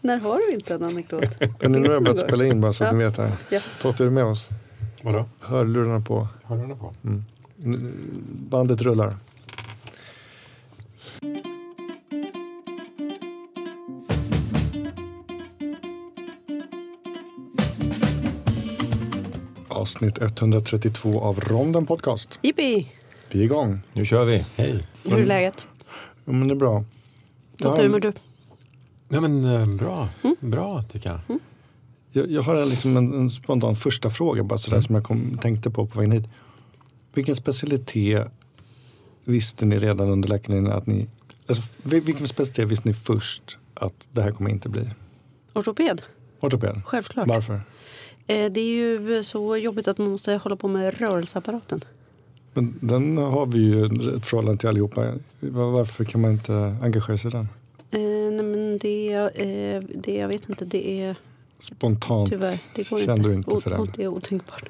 [0.00, 1.22] När har du inte en anekdot?
[1.60, 2.96] Men nu har jag börjat spela in bara så att Ja.
[2.98, 3.32] ni vet det.
[3.50, 3.60] Ja.
[3.80, 4.48] Totte, är du med oss?
[5.02, 5.24] Vadå?
[5.40, 6.28] Hörlurarna på.
[6.44, 6.94] Hörlurarna på?
[7.02, 7.24] N-
[8.50, 9.16] Bandet rullar.
[19.68, 22.38] Avsnitt 132 av Ronden Podcast.
[22.42, 22.92] Jippi!
[23.30, 23.80] Vi är igång.
[23.92, 24.44] Nu kör vi.
[24.56, 24.86] Hej.
[25.04, 25.66] Hur är läget?
[26.24, 26.84] Ja, men det är bra.
[27.62, 28.12] Hur mår du?
[29.12, 30.08] Nej men eh, bra.
[30.40, 31.38] Bra tycker jag.
[32.12, 35.38] Jag, jag har en, liksom en, en spontan första fråga bara sådär som jag kom,
[35.42, 36.24] tänkte på på vägen hit.
[37.14, 38.28] Vilken specialitet
[39.24, 41.06] visste ni redan under läkarlinjen att ni...
[41.46, 44.90] Alltså, vil- vilken specialitet visste ni först att det här kommer inte bli?
[45.52, 46.02] Ortoped?
[46.40, 46.80] Ortoped?
[46.84, 47.28] Självklart.
[47.28, 47.54] Varför?
[48.26, 51.80] Eh, Det är ju så jobbigt att man måste hålla på med rörelseapparaten.
[52.54, 53.84] Men den har vi ju
[54.16, 55.12] ett förhållande till allihopa.
[55.40, 57.48] Var- Varför kan man inte engagera sig i den?
[57.90, 58.00] Eh,
[58.32, 61.16] nej men det, eh, det, jag vet inte, det är
[61.58, 63.28] Spontant tyvärr, det går kände inte.
[63.28, 63.92] du inte för O- den?
[63.96, 64.68] Det är otänkbart.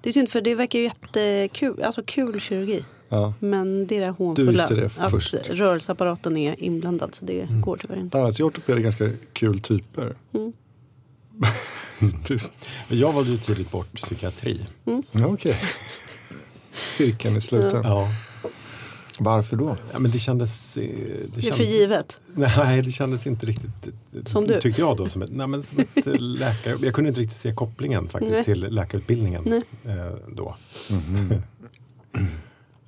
[0.00, 2.84] Det är synd för det verkar ju jättekul, alltså kul kirurgi.
[3.08, 3.34] Ja.
[3.40, 5.34] Men det är det hånfulla det att först.
[5.50, 7.60] rörelseapparaten är inblandad så det Mm.
[7.60, 8.18] går tyvärr inte.
[8.20, 10.14] Annars är ortopeder ganska kul typer.
[10.34, 10.52] Mm.
[12.88, 14.60] Jag valde ju tidigt bort psykiatri.
[14.84, 15.56] Ja, Okej.
[16.74, 17.82] Cirkeln är sluten.
[17.84, 18.08] Ja.
[19.18, 19.76] Varför då?
[19.92, 20.76] ja men det kändes...
[20.76, 20.82] eh,
[21.34, 22.20] Det är för givet.
[22.34, 23.86] Nej, det kändes inte riktigt...
[23.86, 24.60] eh, Som du?
[24.60, 26.76] Tyckte jag då som ett, nej, men som ett eh, läkare.
[26.82, 28.44] Jag kunde inte riktigt se kopplingen faktiskt Nej.
[28.44, 29.62] till läkarutbildningen Nej.
[30.36, 30.54] då.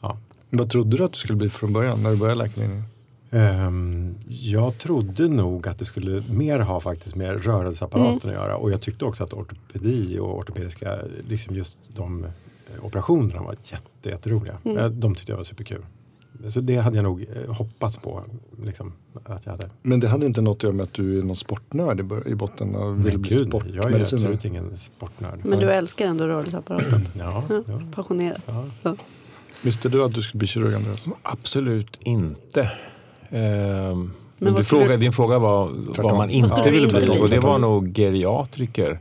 [0.01, 0.19] ja.
[0.51, 2.83] Vad trodde du att du skulle bli från början när du började läkarlinjen?
[3.31, 8.41] Ehm, jag trodde nog att det skulle mer ha faktiskt med rörelseapparaten Mm.
[8.41, 12.27] att göra och jag tyckte också att ortopedi och ortopediska, liksom just de
[12.83, 14.59] operationerna var jätte, jätteroliga.
[14.65, 15.01] Mm.
[15.01, 15.83] De tyckte jag var superkul.
[16.49, 18.23] Så det hade jag nog eh, hoppats på.
[18.65, 18.93] Liksom,
[19.25, 19.71] att jag hade.
[19.83, 22.75] Men det hade inte något att göra med att du är någon sportnörd i, botten
[22.77, 25.41] och vill Nej, bli gud, jag är absolut ingen sportnörd.
[25.45, 27.01] Men du älskar ändå rörelseapparaten.
[27.19, 28.45] Ja, Ja, ja, passionerat.
[28.47, 28.65] ja.
[28.83, 28.97] Ja.
[29.63, 31.09] Visste du att du skulle bli kirurg Andreas?
[31.23, 32.71] Absolut inte.
[33.31, 36.05] Ehm, men vad du fråga, du- din fråga var Tvärtom.
[36.05, 37.09] vad man Vad inte du ville bli?
[37.23, 38.99] Och det var nog geriatriker.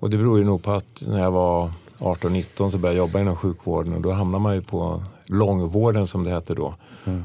[0.00, 3.20] Och det beror ju nog på att när jag var 18-19 så började jag jobba
[3.20, 6.74] inom sjukvården och då hamnar man ju på långvården som det hette då.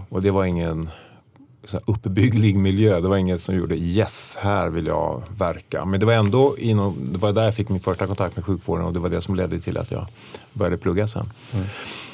[0.09, 0.89] Och det var ingen
[1.63, 2.99] så uppbygglig miljö.
[2.99, 5.85] Det var inget som gjorde yes, här vill jag verka.
[5.85, 8.85] Men det var ändå inom, det var där jag fick min första kontakt med sjukvården
[8.85, 10.07] och det var det som ledde till att jag
[10.53, 11.25] började plugga sen.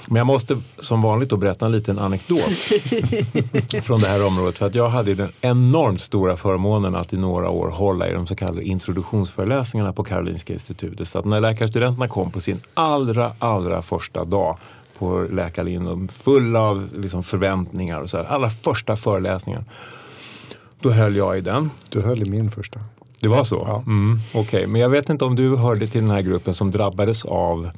[0.08, 2.40] Men jag måste som vanligt då berätta en liten anekdot
[3.84, 4.58] från det här området.
[4.58, 8.28] För att jag hade den enormt stora förmånen att i några år hålla i de
[8.28, 11.08] så kallade introduktionsföreläsningarna på Karolinska institutet.
[11.08, 14.58] Så att när läkarstudenterna kom på sin allra, allra första dag
[15.00, 19.66] på läkarlinjen, full av liksom förväntningar och så här, allra första föreläsningen.
[20.80, 21.70] Då höll jag i den.
[21.90, 22.80] Du höll i min första.
[23.20, 23.64] Det var så?
[23.68, 23.84] Ja.
[23.86, 27.26] Mm, Okej, men jag vet inte om du hörde till den här gruppen som drabbades
[27.26, 27.70] av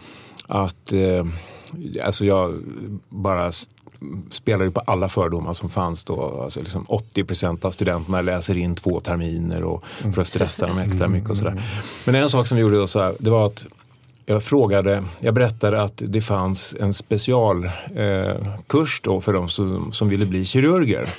[0.47, 1.25] att eh,
[2.03, 2.63] alltså jag
[3.09, 3.51] bara
[4.31, 6.41] spelade på alla fördomar som fanns då.
[6.43, 10.77] Alltså liksom 80 procent av studenterna läser in två terminer och för att stressa dem
[10.77, 11.63] extra mycket och sådär.
[12.05, 13.65] Men en sak som vi gjorde då så här, det var att
[14.29, 20.25] jag frågade, jag berättade att det fanns en specialkurs eh, för de som, som ville
[20.25, 21.09] bli kirurger.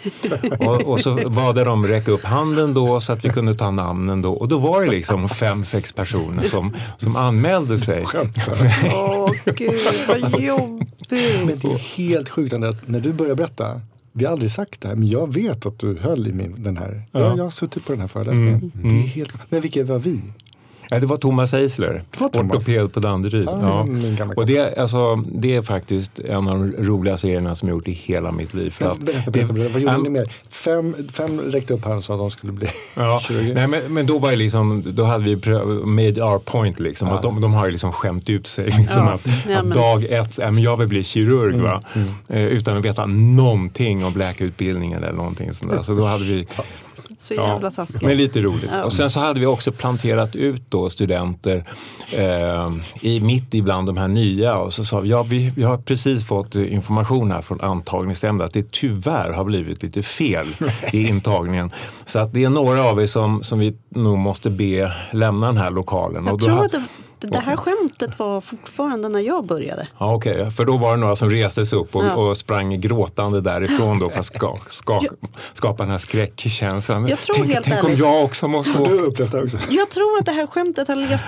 [0.58, 3.70] och, och så bad jag dem räcka upp handen då så att vi kunde ta
[3.70, 4.32] namnen då.
[4.32, 8.04] Och då var det liksom fem, sex personer som, som anmälde sig.
[8.94, 9.74] Åh gud
[10.08, 11.10] vad jobbigt.
[11.10, 13.80] Men det är helt sjukt Andreas, när du börjar berätta.
[14.12, 16.76] Vi har aldrig sagt det här, men jag vet att du höll i min, den
[16.76, 17.02] här.
[17.12, 18.72] Jag, jag har suttit på den här föreläsningen.
[18.74, 20.22] Det är helt, men vilka var vi?
[20.90, 22.56] Ja, det var Thomas Eisler, Det var Thomas.
[22.56, 23.44] ortoped på Danderyd.
[23.46, 23.86] Ja,
[24.18, 24.26] Ja.
[24.36, 27.92] Och det, alltså, det är faktiskt en av de roliga serierna som jag gjort i
[27.92, 28.70] hela mitt liv.
[28.70, 29.72] För att Berätta, berätta, berätta.
[29.72, 30.32] Vad gjorde Ja, ni mer?
[30.50, 32.66] Fem, fem räckte upp handen sa att de skulle bli
[32.96, 33.20] Ja,
[33.54, 35.36] nej, men, men då var liksom, då hade vi
[35.84, 37.08] made our point liksom.
[37.08, 38.64] Att de, de har ju liksom skämt ut sig.
[38.78, 39.12] Liksom, Ja.
[39.12, 41.82] att, Ja, att dag ett, äh, men jag vill bli kirurg va.
[42.28, 45.82] Eh, utan att veta någonting om läkarutbildningen eller någonting sånt där.
[45.82, 46.46] Så då hade vi
[47.18, 48.02] Så jävla taskigt.
[48.02, 48.70] men lite roligt.
[48.84, 51.64] Och sen så hade vi också planterat ut då studenter
[52.12, 55.78] eh, i, mitt ibland de här nya och så sa vi, ja vi, vi har
[55.78, 60.46] precis fått information här från antagningsnämnden att det tyvärr har blivit lite fel
[60.92, 61.70] i intagningen.
[62.06, 65.56] Så att det är några av er som, som vi nog måste be lämna den
[65.56, 66.24] här lokalen.
[66.24, 66.84] Jag och då tror ha- att det,
[67.20, 69.86] det, det här skämtet var fortfarande när jag började.
[69.98, 72.14] Ja, Okej, för då var det några som reste sig upp och, Ja.
[72.14, 75.00] och sprang gråtande därifrån då för att ska, ska,
[75.52, 77.08] skapa den här skräckkänslan.
[77.08, 78.90] Jag tror tänk helt tänk om jag också måste åka.
[78.90, 79.58] du upplevt det också?
[79.70, 81.20] Jag tror att det här skämtet har legat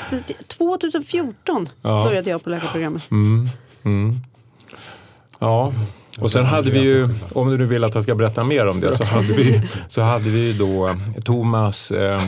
[0.46, 2.04] 2014 Ja.
[2.08, 3.02] började jag på läkarprogrammet.
[5.38, 5.72] Ja,
[6.20, 8.81] och sen hade vi ju, om du nu vill att jag ska berätta mer om
[8.81, 10.90] det, så hade vi, så hade vi då
[11.25, 12.22] Thomas eh,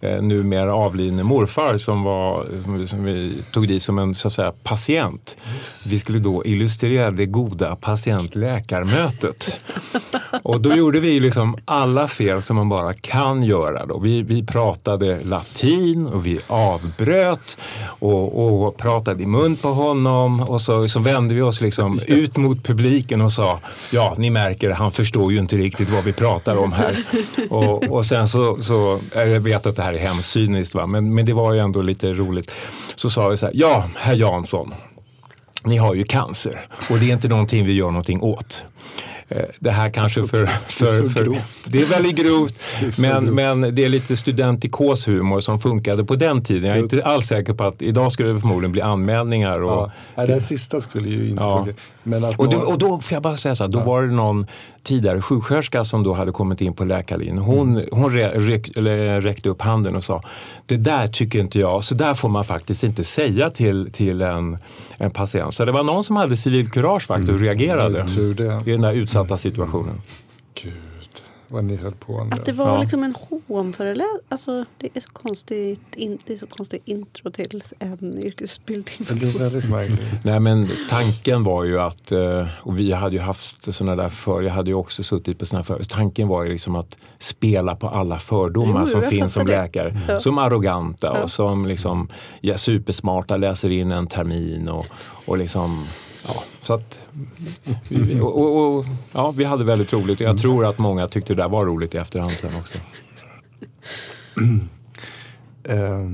[0.00, 4.34] eh, numera avlidne morfar som, var, som, som vi tog dit som en så att
[4.34, 5.36] säga, patient.
[5.88, 9.60] Vi skulle då illustrera det goda patient-läkarmötet.
[10.42, 13.86] Och då gjorde vi liksom alla fel som man bara kan göra.
[13.86, 13.98] Då.
[13.98, 20.60] Vi, vi pratade latin och vi avbröt och, och pratade i mun på honom och
[20.60, 23.60] så, så vände vi oss liksom ut mot publiken och sa
[23.90, 26.96] ja, ni märker, han förstår ju inte riktigt vad vi pratar om här.
[27.50, 30.86] Och, och sen så, så, jag vet att det här är hemskt cyniskt, va?
[30.86, 32.50] Men, men det var ju ändå lite roligt.
[32.94, 34.74] Så sa vi så här, ja, herr Jansson,
[35.64, 36.60] ni har ju cancer
[36.90, 38.64] och det är inte någonting vi gör någonting åt.
[39.28, 40.46] Eh, Det här kanske för...
[40.46, 42.54] för, för det är väldigt grovt,
[42.98, 46.68] men, men det är lite studentikoshumor som funkade på den tiden.
[46.68, 49.60] Jag är inte alls säker på att idag skulle det förmodligen bli anmälningar.
[49.62, 49.90] Och, Ja,
[50.26, 51.64] här sista skulle ju inte Ja.
[51.64, 51.80] funka.
[52.04, 54.46] Att och, någon- och då får jag bara säga så här, då var det någon
[54.82, 57.38] tidigare sjuksköterska som då hade kommit in på läkarlinjen.
[57.38, 57.88] Hon, Mm.
[57.92, 60.22] hon eller, räckte upp handen och sa,
[60.66, 64.58] det där tycker inte jag, så där får man faktiskt inte säga till, till en,
[64.98, 65.54] en patient.
[65.54, 68.62] Så det var någon som hade civilkurage faktiskt och reagerade Jag tror det.
[68.66, 70.02] i den där utsatta situationen.
[70.62, 70.72] Gud,
[71.50, 72.34] vad ni höll på med.
[72.38, 72.80] Att det var Ja.
[72.82, 73.14] liksom en
[73.46, 74.18] hånföreläsning.
[74.28, 75.80] Alltså, det är så konstigt.
[75.96, 79.20] In, det är så konstigt intro till en yrkesutbildning.
[79.20, 80.00] Det är väldigt märkligt.
[80.24, 84.42] Nej men tanken var ju att, eh, och vi hade ju haft sådana där för,
[84.42, 85.82] jag hade ju också suttit på sådana för.
[85.88, 89.52] Tanken var ju liksom att spela på alla fördomar Jo, som finns som det.
[89.62, 89.98] läkare.
[90.08, 90.20] Ja.
[90.20, 91.22] Som arroganta Ja.
[91.22, 92.08] och som liksom,
[92.40, 94.86] ja, supersmarta, läser in en termin och,
[95.26, 95.86] och liksom
[96.26, 97.00] Ja, så att,
[97.88, 101.34] vi, och, och, och, ja, vi hade väldigt roligt och jag tror att många tyckte
[101.34, 102.78] det där var roligt i efterhand sen också.
[105.64, 106.06] Eh,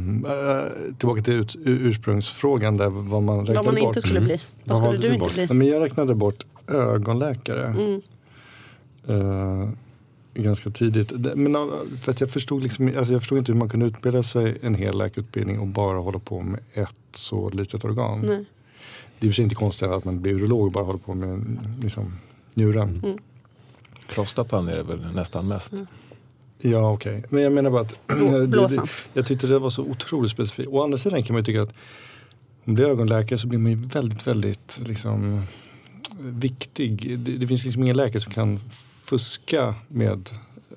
[0.99, 3.83] tillbaka till ut, ur- ursprungsfrågan där vad man räknade Vad man bort.
[3.97, 4.41] inte skulle bli.
[4.65, 5.47] Vad Vad skulle du inte bli?
[5.47, 8.01] Nej, Men jag räknade bort ögonläkare Mm.
[9.09, 9.69] eh,
[10.35, 11.13] ganska tidigt.
[11.35, 11.57] Men,
[12.03, 14.75] för att jag, förstod liksom, alltså jag förstod inte hur man kunde utbilda sig en
[14.75, 18.21] hel läkarutbildning och bara hålla på med ett så litet organ.
[18.27, 18.45] Nej.
[19.19, 20.99] Det är i och för sig inte konstigt att man blir urolog och bara håller
[20.99, 22.13] på med liksom,
[22.55, 23.01] njuren.
[23.05, 23.19] Mm.
[24.09, 25.73] Prostatan är det väl nästan mest.
[26.59, 28.83] Ja okej, men jag menar bara att det, det,
[29.13, 30.69] jag tyckte det var så otroligt specifikt.
[30.69, 31.75] Å andra sidan kan man ju tycka att om
[32.65, 35.43] man blir ögonläkare så blir man ju väldigt, väldigt liksom,
[36.19, 37.19] viktig.
[37.19, 38.61] Det, det finns liksom ingen läkare som kan
[39.03, 40.31] fuska med
[40.71, 40.77] eh,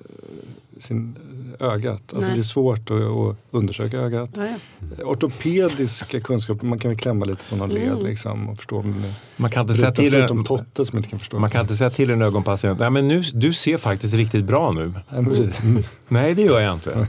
[0.80, 1.16] sin
[1.60, 2.02] ögat.
[2.14, 2.30] Alltså Nej.
[2.34, 4.30] det är svårt att, att undersöka ögat.
[4.34, 5.04] Ja.
[5.04, 8.04] Ortopediska kunskaper, man kan väl klämma lite på någon led Mm.
[8.06, 8.84] liksom och förstå
[9.36, 11.38] Man kan inte säga till en, Totte som inte kan förstå.
[11.38, 14.72] man kan inte säga till en ögonpatient, nej men nu, du ser faktiskt riktigt bra
[14.72, 14.92] nu.
[15.08, 15.60] Nej, precis.
[16.08, 17.06] Nej det gör jag inte.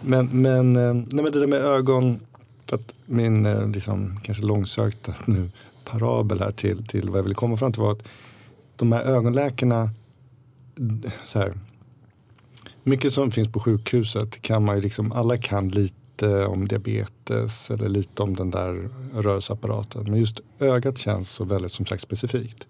[0.00, 2.20] Men, men, eh, nej, men det där med ögon,
[2.66, 5.50] för att min eh, liksom, kanske långsökta nu
[5.84, 8.02] parabel här till, till vad jag ville komma fram till var att
[8.76, 9.90] de här ögonläkarna,
[11.24, 11.52] så här,
[12.82, 17.88] mycket som finns på sjukhuset kan man ju liksom, alla kan lite om diabetes eller
[17.88, 20.04] lite om den där rörelseapparaten.
[20.04, 22.66] Men just ögat känns så väldigt som sagt specifikt.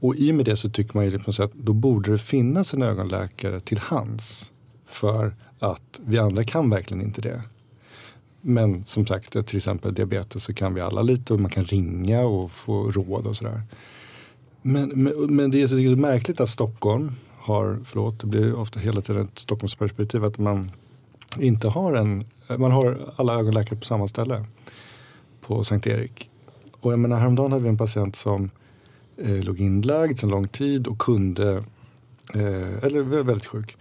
[0.00, 2.74] Och i och med det så tycker man ju något sätt, då borde det finnas
[2.74, 4.50] en ögonläkare till hands.
[4.86, 7.42] För att vi andra kan verkligen inte det.
[8.40, 12.20] Men som sagt, till exempel diabetes så kan vi alla lite och man kan ringa
[12.20, 13.62] och få råd och sådär.
[14.62, 19.00] Men, men, men det är är märkligt att Stockholm har, förlåt det blir ofta hela
[19.00, 20.70] tiden ett Stockholmsperspektiv, att man
[21.38, 22.24] inte har en,
[22.58, 24.44] man har alla ögonläkare på samma ställe.
[25.40, 26.30] På Sankt Erik.
[26.80, 28.50] Och jag menar häromdagen hade vi en patient som
[29.16, 31.52] eh, låg inlagd sedan lång tid och kunde,
[32.34, 33.76] eh, eller var väldigt sjuk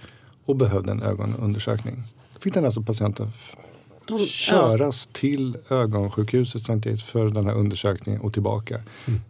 [0.46, 1.96] och behövde en ögonundersökning.
[2.34, 3.32] Då fick den alltså patienten
[4.10, 8.80] de, ja, köras till ögonsjukhuset Eriks för den här undersökningen och tillbaka.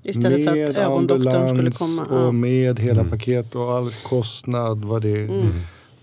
[0.04, 2.06] istället för att ögondoktorn skulle komma.
[2.06, 2.32] och Ja.
[2.32, 3.12] med hela Mm.
[3.12, 5.24] paket och all kostnad vad det är.
[5.30, 5.48] Mm.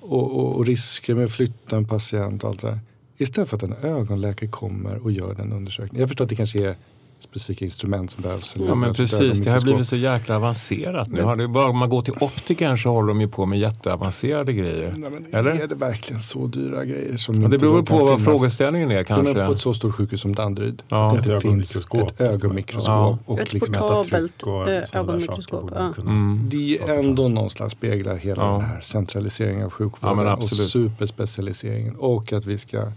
[0.01, 2.79] Och, och, och risker med att flytta en patient och allt det där.
[3.19, 6.01] Istället för att en ögonläkare kommer och gör den undersökningen.
[6.01, 6.77] Jag förstår att det kanske är
[7.19, 8.55] specifika instrument som behövs.
[8.59, 11.23] Ja men precis, det har blivit så jäkla avancerat nu.
[11.23, 14.53] Har det bara, om man går till optikern så håller de ju på med jätteavancerade
[14.53, 14.95] grejer.
[14.97, 15.51] Nej, men Eller?
[15.51, 18.25] Är det verkligen så dyra grejer som inte det beror på kan vad finnas?
[18.25, 19.47] frågeställningen är Ja, men kanske.
[19.47, 20.83] på ett så stort sjukhus som Danderyd.
[20.89, 21.07] Ja.
[21.07, 22.87] Att det Ett inte finns ett ögonmikroskop.
[22.89, 23.19] Ja.
[23.25, 25.93] Och Ett liksom och eh, ögonmikroskop, ja.
[26.01, 26.41] Mm.
[26.51, 28.53] det är ändå någonstans speglar hela Ja.
[28.53, 30.69] den här centraliseringen av sjukvården men och absolut.
[30.71, 31.97] superspecialiseringen.
[31.97, 32.93] Och att vi ska,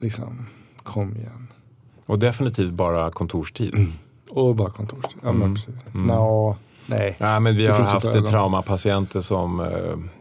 [0.00, 0.46] liksom,
[0.82, 1.48] kom igen.
[2.06, 3.74] Och definitivt bara kontorstid.
[4.30, 5.18] Och bara kontorstid.
[5.22, 5.40] Ja, Mm.
[5.40, 5.74] men precis.
[5.94, 6.06] Mm.
[6.06, 7.16] Nå, nej.
[7.18, 9.66] Ja, men vi har haft traumapatienter som, eh,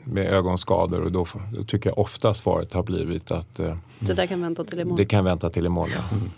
[0.04, 1.26] med ögonskador och då,
[1.58, 4.98] då tycker jag ofta svaret har blivit att eh, Det där kan vänta till imorgon.
[4.98, 5.92] det kan vänta till imorgon.
[6.12, 6.18] Ja.
[6.18, 6.30] Mm.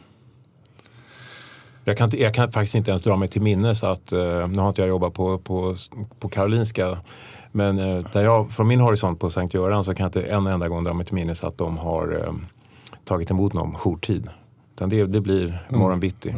[1.84, 4.70] Jag, kan jag kan faktiskt inte ens dra mig till minnes att, eh, nu har
[4.70, 5.76] inte jag jobbat på, på,
[6.20, 6.98] på Karolinska,
[7.52, 7.76] Men
[8.14, 10.84] där jag, från min horisont på Sankt Göran så kan jag inte en enda gång
[10.84, 12.34] dra mig till minnes att de har
[13.06, 14.30] tagit emot någon jourtid.
[14.78, 16.34] Utan det, det blir morgon bitti.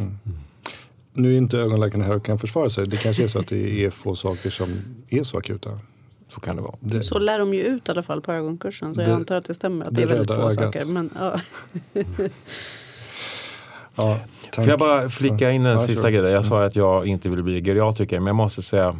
[1.13, 2.87] Nu är inte ögonläkarna här och kan försvara sig.
[2.87, 4.67] Det kanske är så att det är få saker som
[5.09, 5.79] är så akuta.
[6.27, 6.75] Så kan det vara.
[6.79, 8.95] Det, Så lär de ju ut i alla fall på ögonkursen.
[8.95, 10.53] Så Det- jag antar att det stämmer att det, det är väldigt få ögat.
[10.53, 10.85] saker.
[10.85, 11.39] Men, ja.
[13.95, 14.19] ja,
[14.55, 16.11] Får jag bara flika in en Ja, sista sure.
[16.11, 16.31] grej?
[16.31, 18.95] Jag sa att jag inte vill bli geriatriker men jag måste säga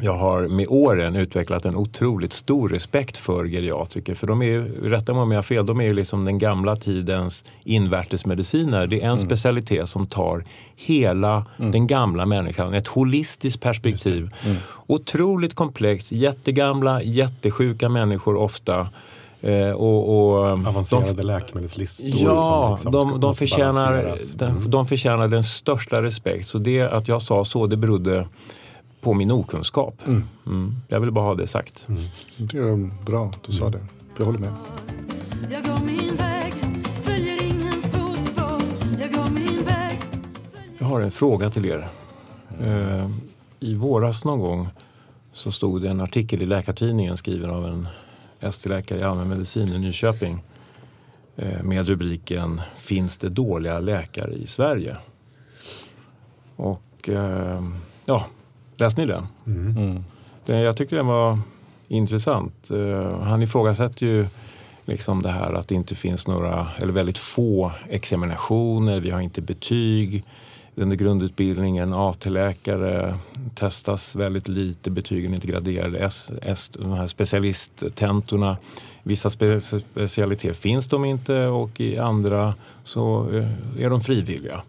[0.00, 4.14] jag har med åren utvecklat en otroligt stor respekt för geriatriker.
[4.14, 6.38] För de är ju, rätta mig om jag har fel, de är ju liksom den
[6.38, 8.86] gamla tidens invärtesmediciner.
[8.86, 10.44] Det är en specialitet som tar
[10.76, 14.30] hela den gamla människan, ett holistiskt perspektiv.
[14.86, 18.88] Otroligt komplext, jättegamla, jättesjuka människor ofta.
[19.40, 22.08] Eh, och, och, Avancerade läkemedelslistor.
[22.08, 24.70] Ja, som liksom de, de, förtjänar, Mm.
[24.70, 26.48] de förtjänar den största respekt.
[26.48, 28.26] Så det att jag sa så, det berodde
[29.02, 30.06] på min okunskap.
[30.46, 30.74] Mm.
[30.88, 31.86] Jag ville bara ha det sagt.
[32.38, 33.86] det är bra att du sa det.
[34.18, 34.54] Jag håller med.
[35.50, 36.52] Jag går min väg,
[37.02, 38.62] följer ingens fotspår.
[39.00, 39.98] Jag går min väg.
[40.78, 41.88] Jag har en fråga till er.
[42.60, 43.10] Eh,
[43.60, 44.68] I våras någon gång
[45.32, 47.88] så stod det en artikel i Läkartidningen skriven av en
[48.40, 50.44] ST-läkare i allmänmedicin i Nyköping
[51.36, 54.96] eh, med rubriken Finns det dåliga läkare i Sverige?
[56.56, 57.62] Och eh,
[58.04, 58.26] ja,
[58.76, 59.26] läste ni den?
[59.46, 60.04] Mm.
[60.46, 61.38] Det, jag tycker den var
[61.88, 62.70] intressant.
[62.70, 64.26] Eh, han ifrågasätter ju
[64.84, 69.40] liksom det här att det inte finns några, eller väldigt få examinationer, vi har inte
[69.40, 70.24] betyg
[70.74, 73.18] under grundutbildningen, AT-läkare
[73.54, 78.56] testas väldigt lite, betygen är inte graderade, S, S, de här specialisttentorna,
[79.02, 84.62] vissa spe, specialiteter finns de inte och i andra så eh, är de frivilliga.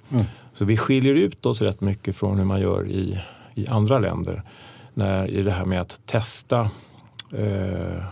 [0.53, 3.19] Så vi skiljer ut oss rätt mycket från hur man gör i,
[3.55, 4.43] i andra länder
[4.93, 6.69] när, i det här med att testa
[7.31, 8.03] eh,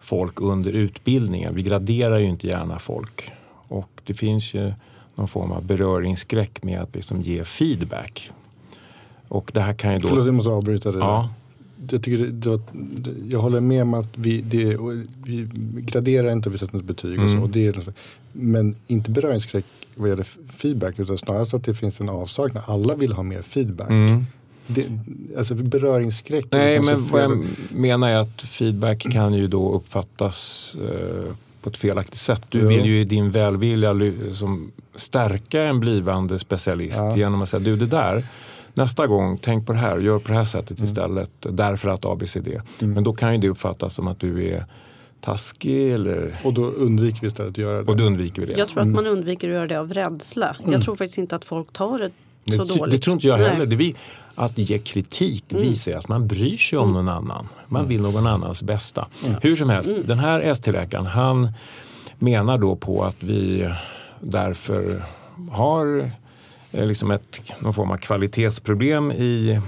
[0.00, 1.54] folk under utbildningen.
[1.54, 3.32] Vi graderar ju inte gärna folk.
[3.68, 4.72] Och det finns ju
[5.14, 8.30] någon form av beröringsskräck med att liksom ge feedback.
[9.28, 10.08] Och det här kan ju då...
[10.08, 10.98] Förlåt, jag måste avbryta det.
[10.98, 11.30] ja,
[11.90, 14.76] Jag, tycker det, det, jag håller med om att vi, det,
[15.24, 17.36] vi graderar inte, vi sätter ett betyg och så.
[17.36, 17.42] Mm.
[17.42, 17.88] Och det
[18.32, 22.62] men inte beröringsskräck vad gäller feedback utan snarare att det finns en avsaknad.
[22.66, 23.90] Alla vill ha mer feedback.
[23.90, 24.26] mm.
[24.66, 24.86] Det,
[25.38, 26.44] alltså beröringsskräck.
[26.50, 31.32] Nej, men vad jag menar är att feedback kan ju då uppfattas eh,
[31.62, 32.42] på ett felaktigt sätt.
[32.48, 32.68] Du Ja.
[32.68, 37.16] vill ju i din välvilja ly- som stärka en blivande specialist Ja.
[37.16, 38.24] genom att säga du det där
[38.74, 41.30] Nästa gång, tänk på det här, gör på det här sättet istället.
[41.40, 42.48] Därför att ABCD.
[42.78, 44.64] Men då kan ju det uppfattas som att du är
[45.20, 47.90] taskig eller, Och då undviker vi istället att göra det.
[47.90, 48.58] och då undviker vi det.
[48.58, 50.56] Jag tror att man undviker att göra det av rädsla.
[50.66, 52.10] Jag tror faktiskt inte att folk tar det
[52.46, 52.90] Det, så dåligt.
[52.90, 53.66] det tror inte jag heller.
[53.66, 53.94] Det vi,
[54.34, 57.48] att ge kritik visar ju att man bryr sig om någon annan.
[57.66, 59.08] Man vill någon annans bästa.
[59.42, 61.48] Hur som helst, den här ST-läkaren han
[62.18, 63.70] menar då på att vi
[64.20, 65.02] därför
[65.50, 66.10] har
[66.72, 69.60] eh, liksom ett, någon form av kvalitetsproblem i,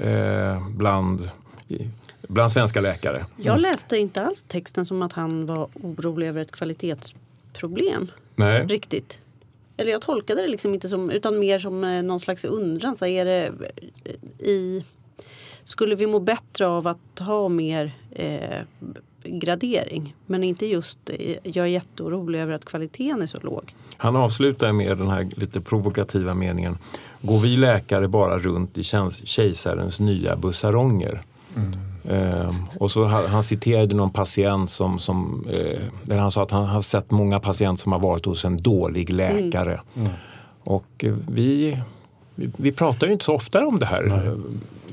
[0.00, 1.30] eh, bland,
[1.68, 1.88] i,
[2.28, 3.24] bland svenska läkare.
[3.36, 8.06] Jag läste inte alls texten som att han var orolig över ett kvalitetsproblem.
[8.36, 8.66] Nej.
[8.66, 9.20] Riktigt.
[9.76, 12.96] Eller jag tolkade det liksom inte som, utan mer som eh, någon slags undran.
[12.96, 13.52] Så är det
[14.04, 14.84] eh, i,
[15.64, 18.66] skulle vi må bättre av att ha mer eh,
[19.24, 20.14] gradering?
[20.26, 23.74] Men inte just, eh, jag är jätteorolig över att kvaliteten är så låg.
[23.96, 26.78] Han avslutar med den här lite provokativa meningen.
[27.20, 28.82] Går vi läkare bara runt i
[29.24, 31.22] kejsarens nya bussaronger?
[32.10, 36.50] Ehm, och så ha- han citerade någon patient som, som eh, där han sa att
[36.50, 39.80] han har sett många patienter som har varit hos en dålig läkare.
[40.64, 41.78] Och eh, vi,
[42.34, 44.26] vi, vi pratar ju inte så ofta om det här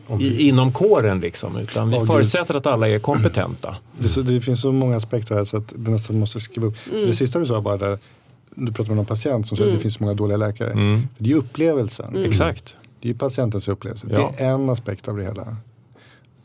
[0.10, 1.58] eh, i, inom kåren liksom.
[1.58, 2.08] Utan vi gud.
[2.08, 3.76] förutsätter att alla är kompetenta.
[4.00, 6.68] Det, är så, det finns så många aspekter här så att det nästan måste skriva
[6.68, 6.76] upp.
[6.92, 7.98] Det sista du sa bara där,
[8.56, 10.72] du pratade med någon patient som säger att det finns så många dåliga läkare.
[10.72, 11.08] Mm.
[11.18, 12.26] Det är ju upplevelsen.
[12.26, 12.76] Exakt.
[13.02, 14.08] Det är ju patientens upplevelse.
[14.12, 14.32] Ja.
[14.38, 15.56] Det är en aspekt av det hela.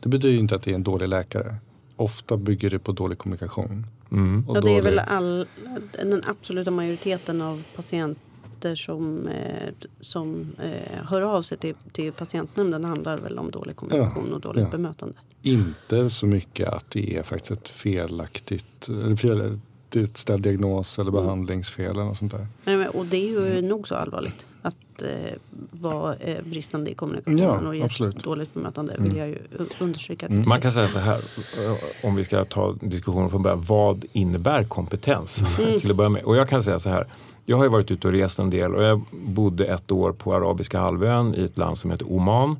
[0.05, 1.55] Det betyder ju inte att det är en dålig läkare.
[1.95, 3.85] Ofta bygger det på dålig kommunikation.
[4.11, 4.45] Mm.
[4.49, 5.47] Och Ja, det är dålig- väl all,
[5.91, 9.69] den absoluta majoriteten av patienter som, eh,
[10.01, 14.63] som eh, hör av sig till, till patientnämnden handlar väl om dålig kommunikation och dåligt
[14.63, 14.69] ja.
[14.69, 15.15] bemötande.
[15.41, 19.59] Inte så mycket att det är faktiskt ett felaktigt, eller fel,
[20.03, 22.47] ett ställd diagnos eller behandlingsfel eller något sånt där.
[22.65, 25.33] Nej, men, och det är ju nog så allvarligt att eh,
[25.71, 28.23] vara eh, bristande i kommunikationen Ja, och ge absolut.
[28.23, 29.37] dåligt bemötande vill jag ju
[29.79, 30.25] understryka.
[30.25, 30.43] Mm.
[30.47, 33.63] Man kan säga så här, eh, om vi ska ta diskussionen från början.
[33.67, 35.43] Vad innebär kompetens?
[35.81, 36.23] Till att börja med.
[36.23, 37.07] Och jag kan säga så här.
[37.45, 40.33] Jag har ju varit ute och rest en del och jag bodde ett år på
[40.33, 42.57] Arabiska halvön i ett land som heter Oman.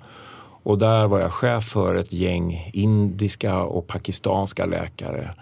[0.63, 5.35] Och där var jag chef för ett gäng indiska och pakistanska läkare.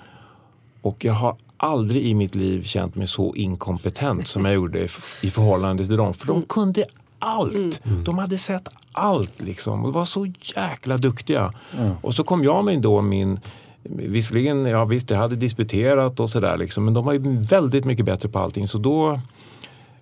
[0.83, 4.87] Och jag har aldrig i mitt liv känt mig så inkompetent som jag gjorde
[5.21, 6.13] i- förhållande till dem.
[6.13, 6.85] För de kunde
[7.19, 7.81] allt.
[8.05, 9.85] De hade sett allt liksom.
[9.85, 10.25] Och var så
[10.55, 11.53] jäkla duktiga.
[12.01, 13.39] Och så kom jag med då min
[13.85, 18.05] Visserligen, ja visst jag hade disputerat och sådär liksom, men de var ju väldigt mycket
[18.05, 18.67] bättre på allting.
[18.67, 19.19] Så då,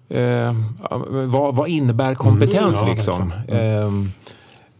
[0.09, 0.55] eh,
[1.27, 3.33] vad, vad innebär kompetens ja, liksom?
[3.47, 4.11] Ehm,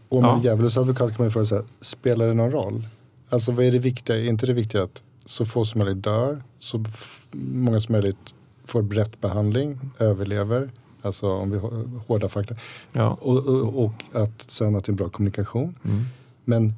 [0.08, 0.44] Om man Ja.
[0.44, 2.86] djävulens advokat kan man ju fråga sig, spelar det någon roll?
[3.30, 4.16] Alltså vad är det viktiga?
[4.16, 6.84] Är inte det viktiga att så få som möjligt dör, så
[7.32, 10.70] många som möjligt får rätt behandling, överlever,
[11.02, 12.54] alltså om vi har hårda fakta.
[12.92, 13.18] ja.
[13.20, 15.78] Och, och, och att sen att det är bra kommunikation.
[15.84, 16.04] Mm.
[16.44, 16.74] Men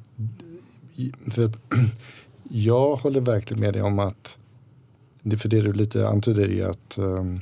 [1.31, 1.55] för att,
[2.43, 4.37] jag håller verkligen med dig om att,
[5.21, 7.39] det för det du lite antyder är att ehm,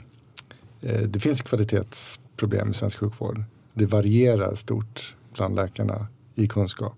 [0.81, 3.43] eh, det finns kvalitetsproblem i svensk sjukvård.
[3.73, 6.95] Det varierar stort bland läkarna i kunskap.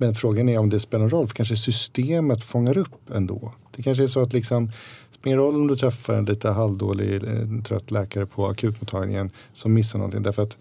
[0.00, 3.52] Men frågan är om det spelar någon roll, för kanske systemet fångar upp ändå.
[3.76, 7.14] Det kanske är så att liksom, det spelar roll om du träffar en lite halvdålig,
[7.14, 10.22] eh, trött läkare på akutmottagningen som missar någonting.
[10.22, 10.56] Därför att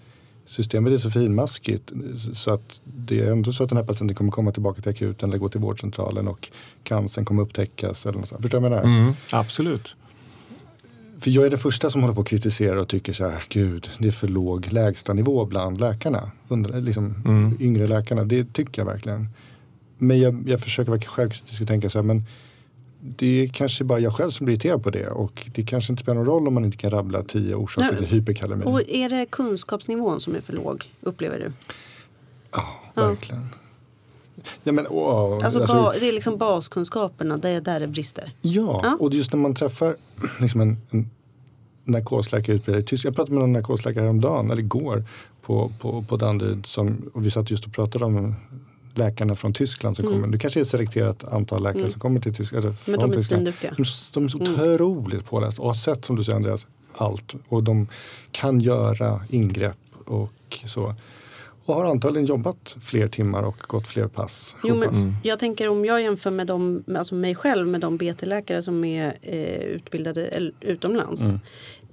[0.46, 4.15] systemet är så finmaskigt eh, så att det är ändå så att den här patienten
[4.15, 6.50] kommer komma tillbaka till akuten eller gå till vårdcentralen och
[6.84, 8.05] cancern kommer upptäckas.
[8.05, 8.41] Eller något sånt.
[8.41, 9.01] Förstår du vad jag menar?
[9.01, 9.96] Mm, absolut.
[11.19, 13.89] För jag är den första som håller på att kritisera och tycker så här, gud,
[13.97, 16.31] det är för låg lägstanivå bland läkarna.
[16.47, 17.57] Under, liksom, Mm.
[17.59, 19.27] Yngre läkarna, det tycker jag verkligen.
[19.97, 22.23] Men jag, jag försöker vara självkritisk och tänka så här, men
[23.01, 25.07] det är kanske bara jag själv som blir irriterad på det.
[25.07, 27.97] Och det kanske inte spelar någon roll om man inte kan rabbla tio orsaker Nej.
[27.97, 28.63] till hyperkalemi.
[28.65, 31.51] Och är det kunskapsnivån som är för låg, upplever du?
[32.51, 33.41] Ja, verkligen.
[33.41, 33.59] Ja,
[34.63, 38.31] men, åh, Alltså, alltså, det är liksom baskunskaperna, det är där det brister.
[38.41, 38.98] Ja, Ja.
[39.00, 39.96] och just när man träffar
[40.39, 41.10] liksom en, en
[41.84, 43.12] narkosläkare utbildad i Tyskland.
[43.12, 45.03] Jag pratade med en narkosläkare häromdagen, eller igår,
[45.41, 46.65] på, på, på Danderyd.
[46.65, 48.36] Som, och vi satt just och pratade om
[48.96, 50.27] läkarna från Tyskland som kommer.
[50.27, 52.65] Det kanske är ett selekterat antal läkare som kommer till Tyskland.
[52.65, 52.79] eller Mm.
[52.86, 53.38] Men de är Tyskland.
[53.43, 53.72] svinduktiga.
[53.77, 56.67] De, är så- de är så otroligt pålästa och har sett, som du säger Andreas,
[56.95, 57.36] allt.
[57.49, 57.88] Och de
[58.32, 60.95] kan göra ingrepp och så.
[61.69, 64.55] Och har antagligen jobbat fler timmar och gått fler pass.
[64.63, 68.63] Jo, men jag tänker om jag jämför med dem, alltså mig själv med de BT-läkare
[68.63, 71.21] som är eh, utbildade utomlands.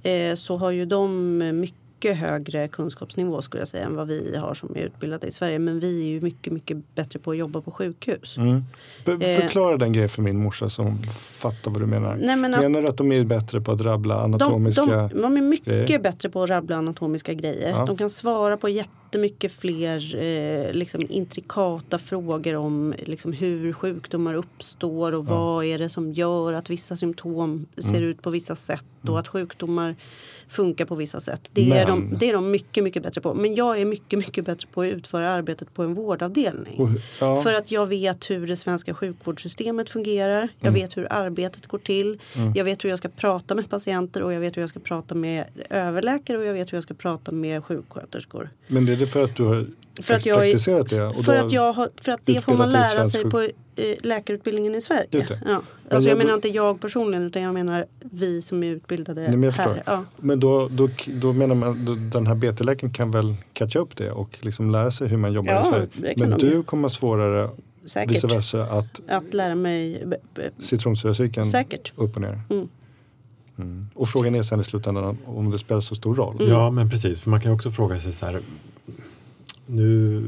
[0.02, 4.54] Eh, så har ju de mycket högre kunskapsnivå skulle jag säga än vad vi har
[4.54, 5.58] som är utbildade i Sverige.
[5.58, 8.36] Men vi är ju mycket, mycket bättre på att jobba på sjukhus.
[8.36, 8.64] Mm.
[9.06, 9.40] Eh.
[9.40, 12.18] Förklara den grejen för min morsa som fattar vad du menar.
[12.20, 14.84] Nej, men menar du att de är bättre på att rabbla De, anatomiska...
[14.84, 15.98] de, de är mycket grejer?
[15.98, 17.70] bättre på att rabbla anatomiska grejer.
[17.70, 17.84] Ja.
[17.86, 18.68] De kan svara på
[19.16, 25.88] jättemycket fler eh, liksom intrikata frågor om liksom, hur sjukdomar uppstår och vad är det
[25.88, 28.08] som gör att vissa symptom ser Mm.
[28.10, 29.96] ut på vissa sätt och att sjukdomar
[30.48, 31.50] funkar på vissa sätt.
[31.52, 33.34] Det är, Men- de, det är de mycket, mycket bättre på.
[33.34, 36.80] Men jag är mycket, mycket bättre på att utföra arbetet på en vårdavdelning.
[36.80, 36.88] Och-
[37.20, 37.42] ja.
[37.42, 40.48] För att jag vet hur det svenska sjukvårdssystemet fungerar.
[40.60, 40.80] Jag Mm.
[40.80, 42.18] vet hur arbetet går till.
[42.54, 45.14] Jag vet hur jag ska prata med patienter och jag vet hur jag ska prata
[45.14, 48.50] med överläkare och jag vet hur jag ska prata med sjuksköterskor.
[48.66, 49.66] Men är det för att du har
[50.02, 51.02] För att jag är- praktiserat det?
[51.06, 53.48] Och För att, jag har, för att det får man lära sig på eh,
[54.02, 55.06] läkarutbildningen i Sverige.
[55.10, 55.40] Just det.
[55.46, 55.62] Ja.
[55.90, 59.36] Alltså jag jag- menar inte jag personligen utan jag menar vi som är utbildade Nej,
[59.36, 59.82] men här.
[59.86, 60.04] Ja.
[60.16, 64.10] Men då, då, då menar man då, den här BT-läkaren kan väl catcha upp det
[64.10, 65.88] och liksom lära sig hur man jobbar Ja, i Sverige.
[65.96, 66.62] det Men de du ju.
[66.62, 67.50] kommer svårare,
[67.86, 68.10] Säkert.
[68.16, 70.02] vice versa, att Att lära mig.
[70.06, 71.46] b- b- citronsyracykeln
[71.96, 72.40] upp och ner.
[72.50, 72.68] Mm.
[73.58, 73.86] Mm.
[73.94, 76.36] Och frågan är sen i slutändan om det spelar så stor roll.
[76.40, 76.48] Mm.
[76.52, 77.20] Ja, men precis.
[77.20, 78.40] För man kan också fråga sig så här.
[79.66, 80.22] Nu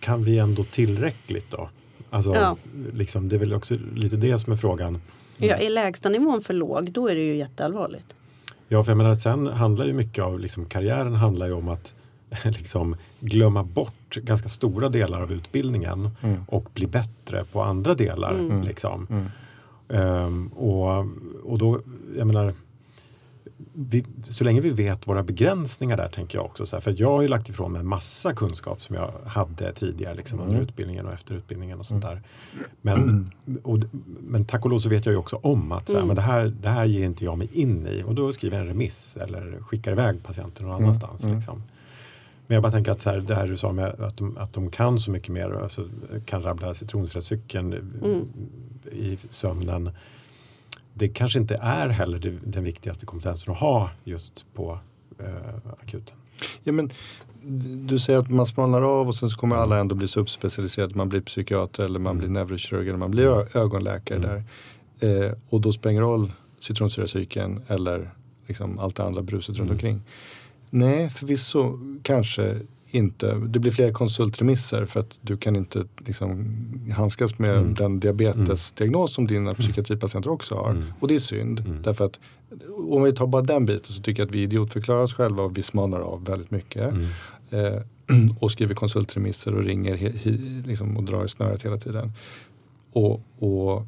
[0.00, 1.68] kan vi ändå tillräckligt då?
[2.10, 2.56] Alltså, Ja.
[2.92, 4.98] liksom, det är väl också lite det som är frågan.
[5.36, 8.06] Ja, är lägstanivån för låg då är det ju jätteallvarligt.
[8.68, 11.94] Ja, för jag menar sen handlar ju mycket av liksom, karriären handlar ju om att
[12.44, 16.40] liksom, glömma bort ganska stora delar av utbildningen Mm.
[16.48, 18.34] och bli bättre på andra delar.
[18.34, 18.62] Mm.
[18.62, 19.06] Liksom.
[19.10, 19.26] Mm.
[19.88, 21.06] Ehm, och,
[21.44, 21.80] och då,
[22.18, 22.54] jag menar,
[23.88, 26.66] vi, så länge vi vet våra begränsningar där tänker jag också.
[26.66, 30.14] Så här, för jag har ju lagt ifrån mig massa kunskap som jag hade tidigare
[30.14, 32.22] liksom, under utbildningen och efter utbildningen och sånt där.
[32.80, 33.30] Men,
[33.62, 33.78] och,
[34.20, 36.22] men tack och lov så vet jag ju också om att så här, men det,
[36.22, 39.16] här, det här ger inte jag mig in i och då skriver jag en remiss
[39.16, 41.24] eller skickar iväg patienten någon annanstans.
[41.24, 41.62] Liksom.
[42.46, 44.52] Men jag bara tänker att så här, det här du sa med att de, att
[44.52, 45.88] de kan så mycket mer, alltså,
[46.24, 47.74] kan rabbla citronsyracykeln
[48.92, 49.90] i sömnen.
[50.94, 54.78] Det kanske inte är heller det, den viktigaste kompetensen att ha just på
[55.18, 56.16] eh, akuten.
[56.62, 56.90] Ja, men,
[57.86, 60.94] du säger att man smalnar av och sen så kommer alla ändå bli subspecialiserade.
[60.94, 64.44] Man blir psykiater eller man blir neurokirurg eller man blir ögonläkare där.
[65.00, 68.10] Eh, och då spelar det roll citronsyracykeln eller
[68.46, 70.02] liksom allt det andra bruset runt omkring.
[70.70, 76.46] Nej, förvisso kanske inte, det blir fler konsultremisser för att du kan inte liksom
[76.96, 77.74] handskas med Mm.
[77.74, 80.70] den diabetesdiagnos som dina psykiatripatienter också har.
[80.70, 80.84] Mm.
[81.00, 81.60] Och det är synd.
[81.60, 81.82] Mm.
[81.82, 82.18] Därför att
[82.88, 85.58] om vi tar bara den biten så tycker jag att vi idiotförklarar oss själva och
[85.58, 86.92] vi smalnar av väldigt mycket.
[86.92, 87.06] Mm.
[87.50, 87.82] Eh,
[88.40, 90.30] och skriver konsultremisser och ringer he, he,
[90.66, 92.12] liksom, och drar i snöret hela tiden.
[92.92, 93.86] Och, och,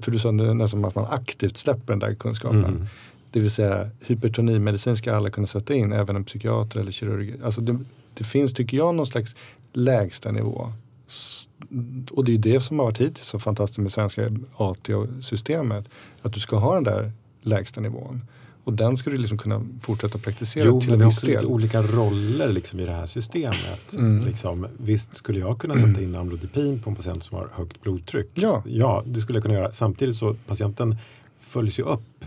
[0.00, 2.64] för du sa nästan att man aktivt släpper den där kunskapen.
[2.64, 2.86] Mm.
[3.30, 7.34] Det vill säga hypertonimedicin ska alla kunna sätta in, även en psykiater eller kirurg.
[7.44, 7.78] Alltså det,
[8.14, 9.34] det finns, tycker jag, någon slags
[9.72, 10.72] lägsta nivå.
[12.10, 15.88] Och det är det som har varit hittills så fantastiskt med svenska AT-systemet.
[16.22, 18.24] Att du ska ha den där lägsta nivån.
[18.64, 21.16] Och den ska du liksom kunna fortsätta praktisera Jo, till men en det är viss
[21.18, 21.46] också lite del.
[21.48, 23.92] olika roller liksom i det här systemet.
[23.92, 24.24] Mm.
[24.26, 28.30] Liksom, visst skulle jag kunna sätta in amlodipin på en patient som har högt blodtryck?
[28.34, 28.62] Ja.
[28.66, 29.72] ja, det skulle jag kunna göra.
[29.72, 30.96] Samtidigt så patienten
[31.40, 32.24] följs ju upp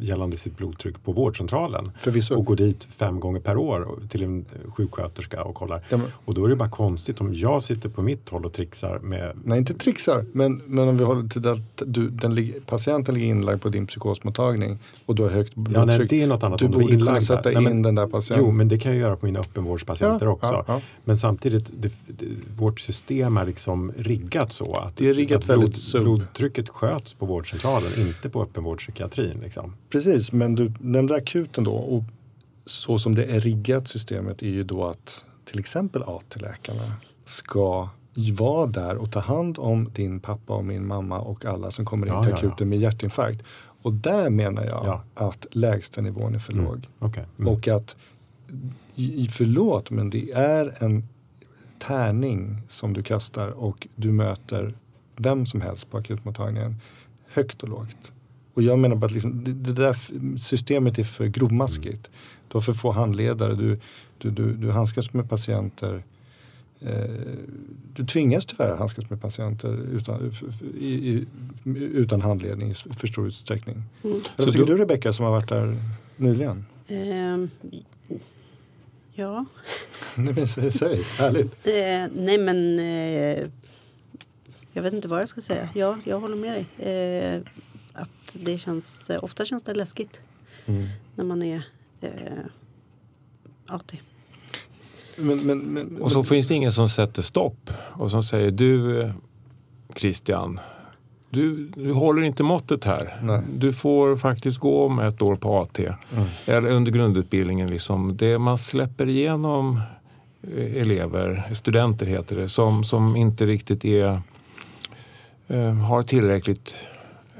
[0.00, 2.34] gällande sitt blodtryck på vårdcentralen Förvisso.
[2.34, 5.84] och går dit fem gånger per år till en sjuksköterska och kollar.
[5.88, 8.98] Ja, Och då är det bara konstigt om jag sitter på mitt håll och trixar
[8.98, 10.24] med Nej, inte trixar.
[10.32, 14.78] Men, men om vi håller till att du, den, patienten ligger inlagd på din psykosmottagning
[15.06, 15.98] och du har högt Ja, blodtryck.
[15.98, 16.58] nej, det är något annat.
[16.58, 18.46] du borde kunna sätta Nej, in men- den där patienten.
[18.46, 20.52] Jo, men det kan jag göra på mina öppenvårdspatienter Ja, också.
[20.52, 20.80] ja, ja.
[21.04, 25.76] Men samtidigt, det, det, vårt system är liksom riggat så att, Det är riggat att
[25.76, 26.02] sub.
[26.02, 29.40] blodtrycket sköts på vårdcentralen, inte på öppenvårdspsykiatrin.
[29.42, 29.69] Liksom.
[29.90, 31.74] Precis, men du nämnde akuten då.
[31.74, 32.02] Och
[32.66, 36.82] så som det är riggat systemet är ju då att till exempel AT-läkarna
[37.24, 37.88] ska
[38.38, 42.06] vara där och ta hand om din pappa och min mamma och alla som kommer
[42.06, 42.48] in Ja, till ja, ja.
[42.48, 43.42] akuten med hjärtinfarkt.
[43.82, 45.02] Och där menar jag Ja.
[45.14, 46.64] att lägsta nivån är för Mm.
[46.64, 46.88] låg.
[46.98, 47.24] Okej.
[47.38, 47.52] Mm.
[47.52, 47.96] Och att,
[49.30, 51.08] förlåt men det är en
[51.78, 54.74] tärning som du kastar och du möter
[55.16, 56.76] vem som helst på akutmottagningen.
[57.32, 58.12] Högt och lågt.
[58.54, 59.96] Och jag menar bara att liksom, det, det där
[60.38, 62.10] systemet är för grovmaskigt.
[62.48, 63.80] Du har för få handledare, du,
[64.18, 66.02] du, du, du handskas med patienter
[66.80, 67.04] eh,
[67.94, 70.32] du tvingas tyvärr handskas med patienter utan,
[70.80, 71.26] i, i,
[71.74, 73.82] utan handledning i för stor utsträckning.
[74.04, 74.20] Mm.
[74.36, 75.78] Vad tycker du Rebecka som har varit där
[76.16, 76.66] nyligen?
[76.88, 77.50] Ehm,
[79.12, 79.44] ja.
[80.16, 81.66] Nej, men säg, säg, härligt.
[81.66, 83.48] Eh, nej men eh,
[84.72, 85.68] jag vet inte vad jag ska säga.
[85.74, 86.92] Ja, jag håller med dig.
[86.92, 87.40] Eh,
[88.34, 90.20] att det känns, eh, ofta känns det läskigt
[90.66, 90.86] Mm.
[91.14, 91.62] när man är
[92.00, 92.10] eh,
[93.66, 93.92] AT.
[95.16, 99.00] Men, men, men, Och så finns det ingen som sätter stopp och som säger du
[99.02, 99.12] eh,
[99.96, 100.60] Christian,
[101.30, 103.14] du, du håller inte måttet här.
[103.22, 103.42] Nej.
[103.56, 105.78] Du får faktiskt gå om ett år på AT.
[106.46, 107.68] Eller under grundutbildningen.
[107.68, 108.16] Liksom.
[108.16, 109.80] Det man släpper igenom
[110.42, 114.22] eh, elever, studenter heter det, som, som inte riktigt är,
[115.48, 116.74] eh, har tillräckligt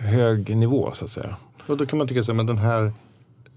[0.01, 1.37] hög nivå så att säga.
[1.67, 2.93] och då kan man tycka så här, men den här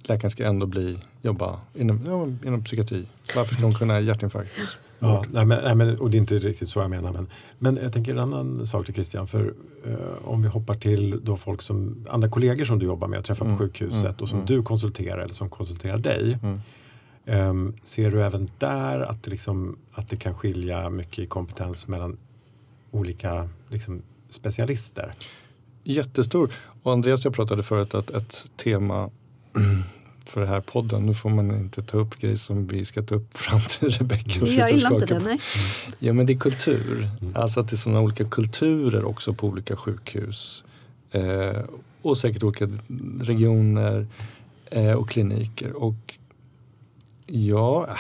[0.04, 3.06] läkaren ska ändå bli, jobba inom, ja, inom psykiatri.
[3.36, 4.52] Varför ska hon kunna hjärtinfarkt?
[5.00, 7.12] Ja, nej, men, nej, men, och det är inte riktigt så jag menar.
[7.12, 7.28] Men,
[7.60, 9.28] men jag tänker en annan sak till Christian.
[9.28, 9.54] För
[9.86, 13.26] eh, om vi hoppar till då folk som, andra kollegor som du jobbar med och
[13.26, 14.46] träffar Mm, på sjukhuset mm, och som mm.
[14.46, 16.40] du konsulterar eller som konsulterar dig.
[16.44, 16.60] Mm.
[17.26, 21.88] Ehm, ser du även där att det, liksom, att det kan skilja mycket i kompetens
[21.88, 22.18] mellan
[22.92, 25.12] olika liksom, specialister?
[25.84, 26.52] Jättestor.
[26.84, 29.10] Och Andreas jag pratade förut att ett tema
[30.26, 33.16] för den här podden, nu får man inte ta upp grejer som vi ska ta
[33.16, 34.46] upp fram till Rebecka.
[34.46, 35.40] Jag gillar inte det, nej.
[36.00, 37.10] Ja men det är kultur.
[37.22, 37.36] Mm.
[37.36, 40.64] Alltså att det är sådana olika kulturer också på olika sjukhus.
[41.12, 41.60] Eh,
[42.02, 42.70] och säkert olika
[43.22, 44.08] regioner
[44.72, 45.74] eh, och kliniker.
[45.74, 46.18] Och
[47.26, 47.96] ja, äh,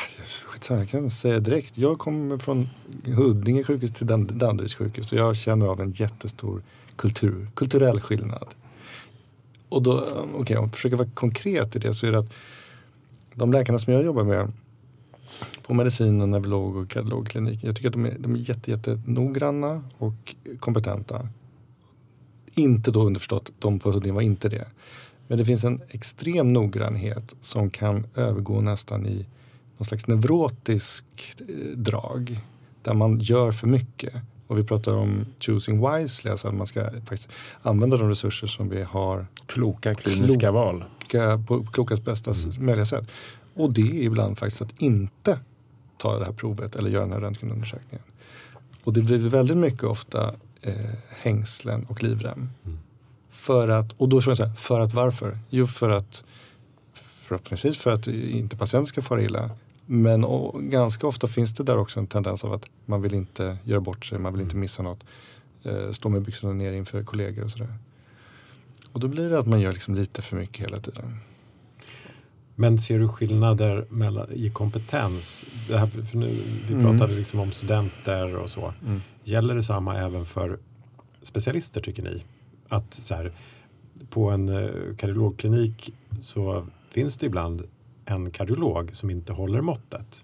[0.45, 1.77] skitsamma, jag kan säga direkt.
[1.77, 2.69] Jag kommer från
[3.05, 5.11] Huddinge sjukhus till Dan- Danderyds sjukhus.
[5.11, 6.61] Och jag känner av en jättestor
[6.95, 8.47] kultur, kulturell skillnad.
[9.69, 12.33] Och då, eh, om jag försöker vara konkret i det så är det att
[13.33, 14.51] de läkarna som jag jobbar med
[15.61, 17.67] på medicin och neurolog och kardiologkliniken.
[17.67, 21.27] Jag tycker att de är, de är jätte, jätte noggranna och kompetenta.
[22.53, 24.67] Inte då underförstått, de på Huddinge var inte det.
[25.27, 29.25] Men det finns en extrem noggrannhet som kan övergå nästan i
[29.77, 31.05] någon slags neurotisk
[31.39, 32.39] eh, drag.
[32.81, 34.13] Där man gör för mycket.
[34.47, 37.29] Och vi pratar om choosing wisely, alltså att man ska faktiskt
[37.61, 40.53] använda de resurser som vi har Kloka kliniska Klok.
[40.53, 40.83] val.
[41.07, 43.05] kloka- på klokast bästa s- möjliga sätt.
[43.53, 45.39] Och det är ibland faktiskt att inte
[45.97, 48.05] ta det här provet eller göra den här röntgenundersökningen.
[48.83, 50.73] Och det blir väldigt mycket ofta eh,
[51.09, 52.49] hängslen och livrem.
[52.65, 52.77] Mm.
[53.31, 55.37] För att, och då är frågan så här, för att varför?
[55.49, 56.23] Jo för att
[57.21, 59.49] förhoppningsvis för att inte patienten ska fara illa.
[59.93, 63.57] Men och, ganska ofta finns det där också en tendens av att man vill inte
[63.63, 65.03] göra bort sig, man vill inte missa något.
[65.63, 67.73] Eh, stå med byxorna ner inför kollegor och sådär.
[68.91, 71.17] Och då blir det att man gör liksom lite för mycket hela tiden.
[72.55, 75.45] Men ser du skillnader mellan, i kompetens?
[75.67, 76.27] Det här, för nu,
[76.67, 76.85] vi Mm.
[76.85, 78.73] pratade liksom om studenter och så.
[78.85, 79.01] Mm.
[79.23, 80.59] Gäller det samma även för
[81.21, 82.23] specialister tycker ni?
[82.67, 83.31] Att så här,
[84.09, 87.63] på en eh, kardiologklinik så finns det ibland
[88.05, 90.23] en kardiolog som inte håller måttet.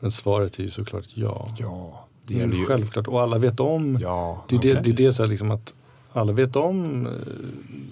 [0.00, 1.54] Men svaret är ju såklart ja.
[1.58, 2.66] Ja, det Det är ju.
[2.66, 3.08] självklart.
[3.08, 3.98] Och alla vet om.
[4.02, 4.92] Ja, Det är det, okej.
[4.92, 5.74] det, är det så här liksom att
[6.12, 7.12] alla vet om eh,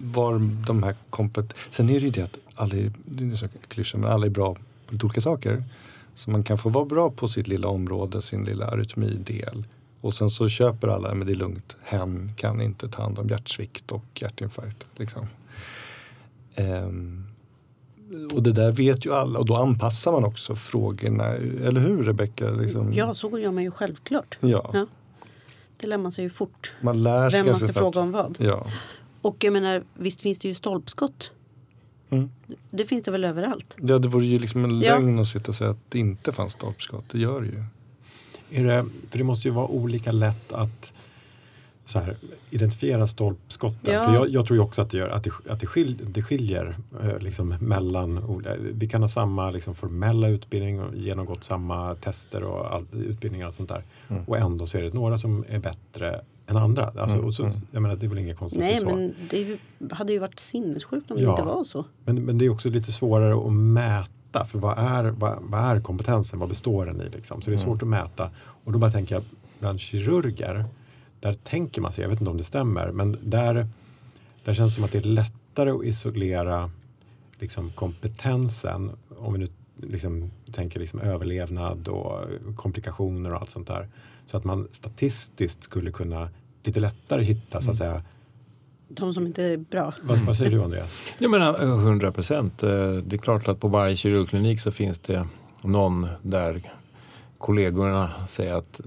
[0.00, 1.54] var de här kompet...
[1.70, 4.30] Sen är det ju det att alla är, det är så klyscha, men alla är
[4.30, 4.54] bra
[4.86, 5.64] på lite olika saker.
[6.14, 9.64] Så man kan få vara bra på sitt lilla område, sin lilla arytmidel.
[10.00, 13.28] Och sen så köper alla, men det är lugnt, hen kan inte ta hand om
[13.28, 14.86] hjärtsvikt och hjärtinfarkt.
[14.96, 15.26] Liksom.
[16.54, 17.23] Ehm,
[18.34, 21.24] och det där vet ju alla och då anpassar man också frågorna.
[21.26, 22.50] Eller hur Rebecka?
[22.50, 24.38] Liksom, Ja, så gör man ju självklart.
[24.40, 24.70] ja.
[24.72, 24.86] Ja.
[25.76, 26.72] Det lär man sig ju fort.
[26.80, 28.36] Man lär sig Vem man ska fråga om vad.
[28.40, 28.66] Ja.
[29.20, 31.30] Och jag menar, visst finns det ju stolpskott.
[32.10, 32.30] Mm.
[32.70, 33.76] Det finns det väl överallt.
[33.82, 34.94] Ja, det vore ju liksom en Ja.
[34.94, 37.04] lögn att sitta och säga att det inte fanns stolpskott.
[37.10, 37.64] Det gör det ju.
[38.50, 40.92] Är det, för det måste ju vara olika lätt att
[41.84, 42.16] så här,
[42.50, 43.94] identifiera stolpskotten.
[43.94, 44.04] Ja.
[44.04, 46.22] För jag, jag tror ju också att det, gör, att det, att det, skil, det
[46.22, 48.42] skiljer eh, liksom, mellan.
[48.72, 53.54] Vi kan ha samma liksom, formella utbildning och genomgått samma tester och all, utbildningar och
[53.54, 53.82] sånt där.
[54.08, 54.24] Mm.
[54.24, 56.92] Och ändå så är det några som är bättre än andra.
[56.98, 57.56] Alltså, Mm, och så, mm.
[57.70, 58.86] jag menar, det är väl inget konstigt Nej, så.
[58.86, 59.58] men det ju,
[59.90, 61.30] hade ju varit sinnessjukt om det Ja.
[61.30, 61.84] inte var så.
[62.04, 64.44] Men, men det är också lite svårare att mäta.
[64.44, 66.38] För vad är, vad, vad är kompetensen?
[66.38, 67.08] Vad består den i?
[67.08, 67.42] Liksom?
[67.42, 68.30] Så det är svårt att mäta.
[68.64, 69.24] Och då bara tänker jag
[69.58, 70.64] bland kirurger.
[71.24, 73.68] Där tänker man sig, jag vet inte om det stämmer, men där,
[74.44, 76.70] där känns det som att det är lättare att isolera
[77.38, 78.90] liksom, kompetensen.
[79.18, 82.20] Om vi nu liksom, tänker liksom, överlevnad och
[82.56, 83.88] komplikationer och allt sånt där.
[84.26, 86.28] Så att man statistiskt skulle kunna
[86.62, 88.02] lite lättare hitta så att säga.
[88.88, 89.94] De som inte är bra.
[90.02, 91.14] Vad, vad säger du Andreas?
[91.18, 92.58] Jag menar 100 procent.
[92.58, 95.26] Det är klart att på varje kirurgklinik så finns det
[95.62, 96.62] någon där
[97.38, 98.80] kollegorna säger att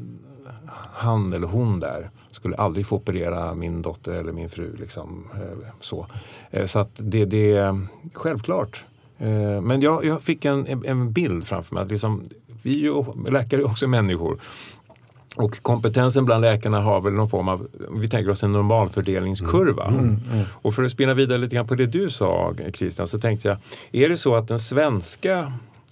[0.93, 4.75] han eller hon där skulle aldrig få operera min dotter eller min fru.
[4.79, 6.07] Liksom, eh, så
[6.51, 8.85] Eh, så att det, det är självklart.
[9.17, 11.83] Eh, Men jag, jag fick en, en- bild framför mig.
[11.83, 12.23] Att liksom,
[12.63, 14.39] vi ju, läkare är också människor.
[15.37, 19.93] Och kompetensen bland läkarna har väl någon form av, vi tänker oss en normalfördelningskurva.
[20.61, 23.57] Och för att spinna vidare lite grann på det du sa Christian så tänkte jag,
[23.91, 25.51] är det så att den svenska eh,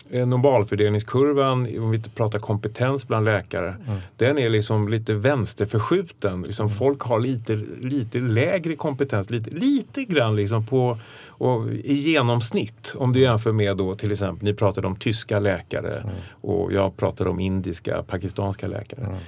[0.10, 3.76] normalfördelningskurvan, om vi pratar kompetens bland läkare,
[4.18, 6.42] den är liksom lite vänsterförskjuten.
[6.42, 12.96] Liksom Folk har lite, lite lägre kompetens, lite, lite grann liksom på och i genomsnitt.
[12.98, 16.10] Om du jämför med då till exempel, ni pratade om tyska läkare
[16.42, 19.20] och jag pratade om indiska, pakistanska läkare.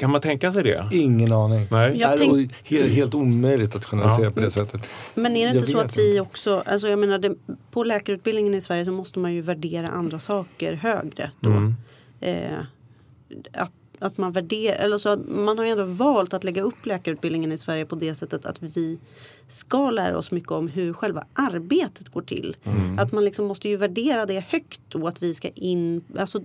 [0.00, 0.88] Kan man tänka sig det?
[0.92, 1.66] Ingen aning.
[1.70, 1.98] Nej.
[2.00, 4.30] Jag tänk- helt, helt omöjligt att generalisera Ja.
[4.30, 4.86] på det sättet.
[5.14, 7.34] Men är det Jag inte så vet att vi också, alltså jag menar det,
[7.70, 11.50] på läkarutbildningen i Sverige så måste man ju värdera andra saker högre då.
[11.50, 11.74] Mm.
[12.20, 12.58] Eh,
[13.52, 17.52] att, att man värderar, eller så man har ju ändå valt att lägga upp läkarutbildningen
[17.52, 18.98] i Sverige på det sättet att vi
[19.48, 22.56] ska lära oss mycket om hur själva arbetet går till.
[22.98, 26.42] Att man liksom måste ju värdera det högt då att vi ska in, alltså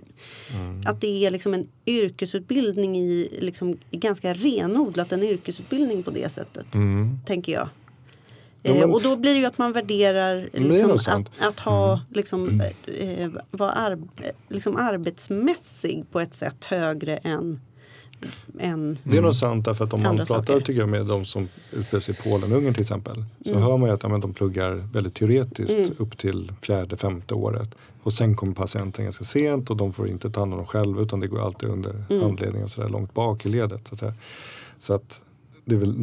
[0.84, 6.74] att det är liksom en yrkesutbildning i, liksom ganska renodlat en yrkesutbildning på det sättet.
[6.74, 7.18] Mm.
[7.26, 7.68] Tänker jag.
[8.66, 12.00] Ja, men- eh, och då blir det ju att man värderar liksom, att, att ha
[12.10, 14.08] liksom, eh, vara arb,
[14.48, 17.60] liksom arbetsmässig på ett sätt högre än,
[18.58, 20.60] än Det är nog sant därför att om man pratar saker.
[20.60, 23.24] tycker jag, med de som utbildar sig i Polen och Ungern till exempel.
[23.44, 23.62] Så Mm.
[23.62, 27.68] hör man ju att ja, de pluggar väldigt teoretiskt upp till fjärde, femte året.
[28.02, 31.02] Och sen kommer patienten ganska sent och de får inte ta hand om dem själva
[31.02, 32.22] utan det går alltid under Mm.
[32.22, 33.88] handledning och sådär långt bak i ledet.
[33.88, 34.14] Så att,
[34.78, 35.20] så att
[35.64, 35.94] det är väl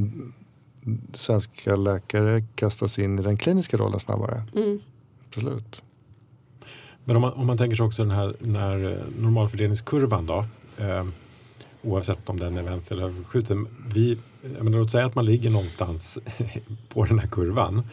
[1.14, 4.44] svenska läkare kastas in i den kliniska rollen snabbare.
[4.56, 4.80] Mm.
[5.28, 5.82] Absolut.
[7.06, 10.46] Men om man, om man tänker sig också den här, den här eh, normalfördelningskurvan då.
[10.78, 11.06] Eh,
[11.82, 13.68] oavsett om den är vänster eller skjuten.
[13.94, 14.18] Vi,
[14.56, 16.20] jag menar, låt säga att man ligger någonstans
[16.90, 17.84] på den här kurvan.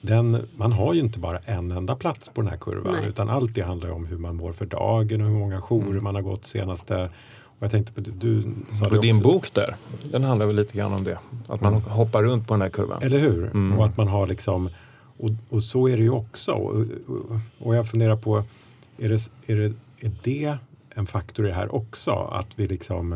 [0.00, 3.08] Den, man har ju inte bara en enda plats på den här kurvan Nej.
[3.08, 6.14] utan allt det handlar om hur man mår för dagen och hur många jourer man
[6.14, 7.10] har gått senaste.
[7.62, 9.28] Jag tänkte på det, du sa På det din också.
[9.28, 9.76] bok där,
[10.10, 11.18] den handlar väl lite grann om det.
[11.46, 13.02] Att man hoppar runt på den här kurvan.
[13.02, 13.44] Eller hur?
[13.44, 13.78] Mm.
[13.78, 14.70] Och att man har liksom
[15.18, 16.52] och, och så är det ju också.
[16.52, 18.44] Och, och, och jag funderar på,
[18.98, 20.58] är det, är, det, är det
[20.90, 22.10] en faktor i det här också?
[22.10, 23.12] Att vi liksom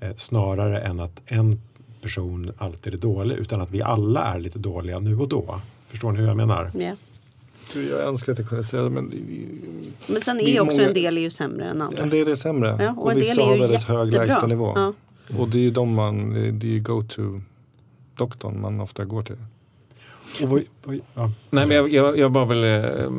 [0.00, 1.60] eh, snarare än att en
[2.02, 5.60] person alltid är dålig utan att vi alla är lite dåliga nu och då.
[5.86, 6.70] Förstår ni hur jag menar?
[6.74, 6.94] Ja.
[7.74, 9.04] Jag önskar att jag kunde säga det men
[10.06, 12.02] Men sen Det är också många- en del är ju sämre än andra.
[12.02, 12.78] en del är sämre.
[12.80, 14.72] Ja, och och en del vissa är har väldigt hög lägstanivå.
[14.76, 14.92] Ja.
[15.38, 17.40] Och det är ju de man, det är ju go-to
[18.14, 19.36] doktorn man ofta går till.
[20.42, 21.30] Och vad, vad, ja.
[21.50, 23.10] Nej, men jag, jag, jag bara vill eh,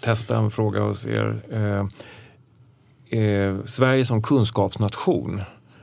[0.00, 1.36] testa en fråga hos er.
[1.52, 1.86] Eh,
[3.20, 5.40] eh, Sverige som kunskapsnation,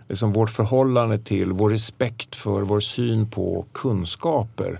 [0.09, 4.79] liksom vårt förhållande till, vår respekt för, vår syn på kunskaper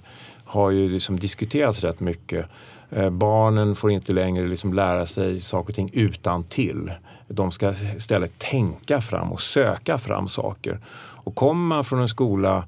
[0.51, 2.45] har ju liksom diskuterats rätt mycket.
[2.89, 6.91] Eh, barnen får inte längre liksom lära sig saker och ting utan till.
[7.27, 10.79] De ska istället tänka fram och söka fram saker.
[11.23, 12.67] Och kommer man från en skola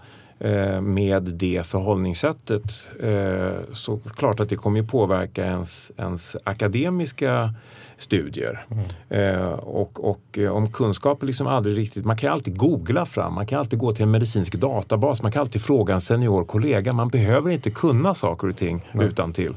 [0.82, 7.54] med det förhållningssättet eh, så klart att det kommer ju påverka ens, ens akademiska
[7.98, 8.66] studier.
[9.10, 13.34] Eh, och, och eh, om kunskaper liksom aldrig riktigt, man kan ju alltid googla fram,
[13.34, 16.94] man kan alltid gå till en medicinsk databas, man kan alltid fråga en senior kollega,
[16.94, 19.54] man behöver inte kunna saker och ting utan till.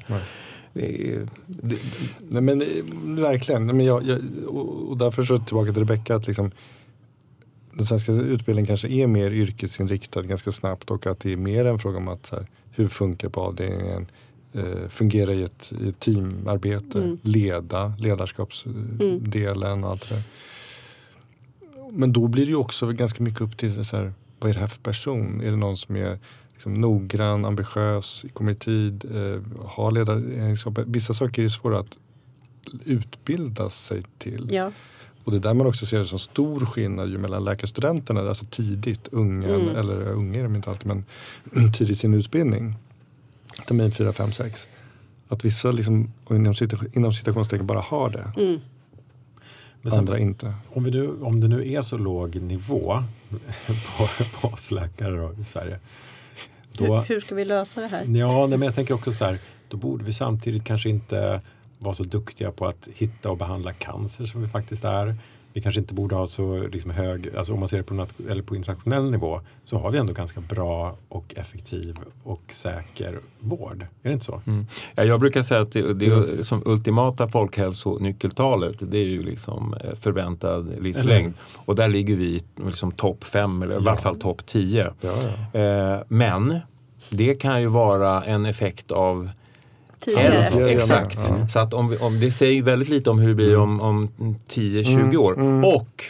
[0.72, 1.76] Det är- det,
[2.28, 2.66] Nej, men, eh,
[3.04, 3.66] verkligen.
[3.66, 4.18] Nej, men jag, jag,
[4.48, 6.14] och och därför så tillbaka till Rebecka.
[6.16, 6.50] Att liksom,
[7.76, 11.78] den svenska utbildningen kanske är mer yrkesinriktad ganska snabbt och att det är mer en
[11.78, 14.06] fråga om att så här, hur funkar på avdelningen,
[14.52, 17.18] eh, fungera i ett, i ett teamarbete, Mm.
[17.22, 20.22] leda, ledarskapsdelen och allt det där.
[21.92, 24.60] Men då blir det ju också ganska mycket upp till så här, vad är det
[24.60, 25.40] här för person?
[25.40, 26.18] Är det någon som är
[26.52, 30.84] liksom noggrann, ambitiös, kommer i tid, eh, har ledaregenskaper?
[30.86, 31.98] Vissa saker är svåra att
[32.84, 34.48] utbilda sig till.
[34.52, 34.72] Ja.
[35.26, 38.44] Och det är där man också ser det som stor skillnad ju mellan läkarstudenterna, alltså
[38.50, 39.76] tidigt, unga, Mm.
[39.76, 41.04] eller unga är de inte alltid, men
[41.72, 42.74] tidigt i sin utbildning.
[43.68, 44.68] Termin 4, 5, 6.
[45.28, 46.54] Att vissa liksom, inom,
[46.92, 48.60] inom citationstecken bara har det, Mm.
[49.82, 50.54] Men sen, andra inte.
[50.72, 53.02] om, vi nu, om det nu är så låg nivå
[53.98, 54.08] på
[54.42, 55.78] basläkare då, i Sverige.
[56.78, 58.04] Hur, Då, hur ska vi lösa det här?
[58.04, 61.40] ja, nej, men jag tänker också så här, då borde vi samtidigt kanske inte
[61.78, 65.16] vara så duktiga på att hitta och behandla cancer som vi faktiskt är.
[65.52, 68.42] Vi kanske inte borde ha så liksom hög, alltså om man ser det på, eller
[68.42, 73.82] på internationell nivå så har vi ändå ganska bra och effektiv och säker vård.
[74.02, 74.42] Är det inte så?
[74.46, 74.66] Mm.
[74.94, 79.74] Ja, jag brukar säga att det, det är som ultimata folkhälsonyckeltalet det är ju liksom
[79.84, 81.34] eh, förväntad livslängd.
[81.54, 84.92] Och där ligger vi liksom topp fem eller i vart fall topp 10.
[85.00, 85.10] Ja,
[85.52, 85.60] ja.
[85.60, 86.60] Eh, men
[87.10, 89.30] det kan ju vara en effekt av
[90.06, 90.48] Tidigare.
[90.60, 90.68] Ja.
[90.68, 91.18] Exakt.
[91.28, 91.48] Ja.
[91.48, 93.80] Så att om, vi, om det säger ju väldigt lite om hur det blir om,
[93.80, 94.08] om
[94.50, 95.34] 10-20 Mm, år.
[95.34, 95.64] mm.
[95.64, 96.04] Och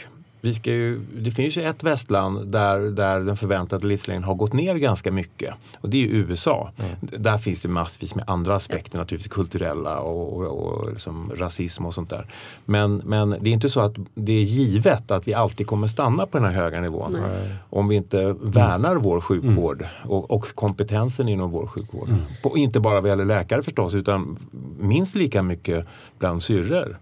[0.47, 4.53] vi ska ju, det finns ju ett västland där, där den förväntade livslängden har gått
[4.53, 5.55] ner ganska mycket.
[5.81, 6.71] Och det är USA.
[7.01, 11.87] D- Där finns det massvis med andra aspekter, naturligtvis kulturella och, och, och liksom rasism
[11.87, 12.27] och sånt där.
[12.65, 16.27] Men, men det är inte så att det är givet att vi alltid kommer stanna
[16.27, 17.17] på den här höga nivån.
[17.21, 17.49] Nej.
[17.71, 22.09] Om vi inte värnar vår sjukvård och, och kompetensen inom vår sjukvård.
[22.43, 24.37] På, inte bara vad gäller läkare förstås utan
[24.81, 25.87] minst lika mycket
[26.19, 26.99] bland syrror.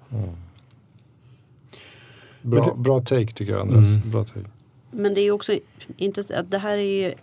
[2.44, 3.88] Bra, bra take tycker jag Andreas.
[3.96, 4.10] Mm.
[4.10, 4.46] Bra take.
[4.90, 5.52] Men det är också
[5.96, 7.14] intressant att det här är ju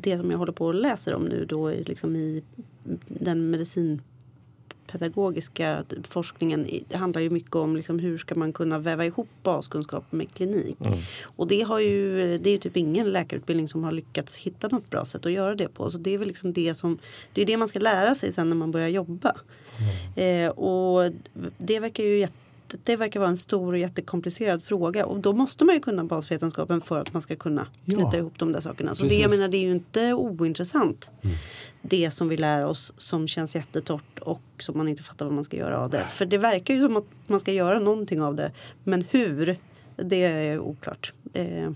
[0.00, 2.42] det som jag håller på och läser om nu då i- liksom i
[3.08, 6.66] den medicinpedagogiska forskningen.
[6.88, 10.76] Det handlar ju mycket om liksom hur ska man kunna väva ihop baskunskap med klinik.
[11.22, 14.90] Och det har ju, det är ju typ ingen läkarutbildning som har lyckats hitta något
[14.90, 15.90] bra sätt att göra det på.
[15.90, 16.98] Så det är väl liksom det som,
[17.32, 19.34] det är det man ska lära sig sen när man börjar jobba.
[20.16, 21.12] Eh, och
[21.58, 22.34] det verkar ju jätte
[22.84, 26.80] det verkar vara en stor och jättekomplicerad fråga och då måste man ju kunna basvetenskapen
[26.80, 28.16] för att man ska kunna knyta Ja.
[28.18, 28.94] ihop de där sakerna.
[28.94, 31.10] Så det, jag menar, det är ju inte ointressant
[31.82, 35.44] det som vi lär oss som känns jättetort och som man inte fattar vad man
[35.44, 36.04] ska göra av det.
[36.04, 38.52] För det verkar ju som att man ska göra någonting av det.
[38.84, 39.58] Men hur?
[39.96, 41.12] Det är oklart.
[41.32, 41.70] Eh,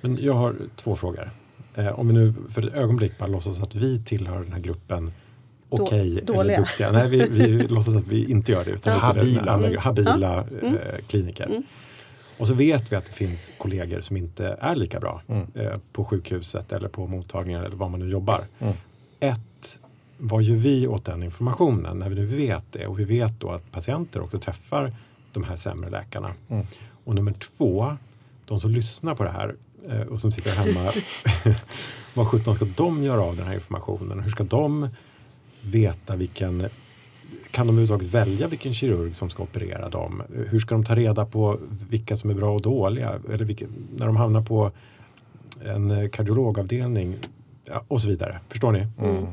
[0.00, 1.30] Men jag har två frågor.
[1.74, 5.12] Eh, om vi nu för ett ögonblick bara låtsas att vi tillhör den här gruppen
[5.70, 6.58] Okej eller dåliga.
[6.60, 6.92] duktiga.
[6.92, 8.70] Nej, vi, vi låtsas att vi inte gör det.
[8.70, 9.12] Utan Ja.
[9.12, 9.68] vi tillhör den Habila.
[9.68, 10.74] andra- habila Mm.
[10.76, 11.44] eh, kliniker.
[11.46, 11.62] Mm.
[12.38, 15.46] Och så vet vi att det finns kollegor som inte är lika bra Mm.
[15.54, 18.40] eh, på sjukhuset eller på mottagningar eller var man nu jobbar.
[18.58, 18.74] Mm.
[19.20, 19.78] Ett,
[20.18, 23.50] vad gör vi åt den informationen när vi nu vet det och vi vet då
[23.50, 24.92] att patienter också träffar
[25.32, 26.32] de här sämre läkarna.
[26.48, 26.66] Mm.
[27.04, 27.96] Och nummer två,
[28.46, 29.54] de som lyssnar på det här
[29.88, 30.90] eh, och som sitter hemma,
[32.14, 34.20] vad sjutton ska de göra av den här informationen?
[34.20, 34.88] Hur ska de
[35.62, 36.68] veta vilken
[37.50, 40.22] kan de överhuvudtaget välja vilken kirurg som ska operera dem?
[40.48, 41.58] Hur ska de ta reda på
[41.90, 43.14] vilka som är bra och dåliga?
[43.32, 44.70] Eller vilka, när de hamnar på
[45.64, 47.16] en eh, kardiologavdelning
[47.64, 48.40] ja, och så vidare.
[48.48, 48.86] Förstår ni?
[48.98, 49.26] Mm.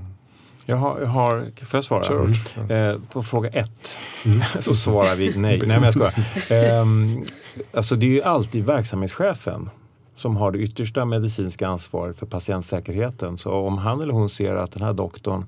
[0.66, 2.04] Jag har, jag har får jag svara?
[2.04, 2.72] Kör.
[2.72, 3.98] Eh, på fråga ett
[4.60, 5.58] så svarar vi nej.
[5.58, 6.14] Nej men jag skojar.
[6.50, 7.26] Ehm,
[7.74, 9.70] alltså det är ju alltid verksamhetschefen
[10.16, 13.38] som har det yttersta medicinska ansvaret för patientsäkerheten.
[13.38, 15.46] Så om han eller hon ser att den här doktorn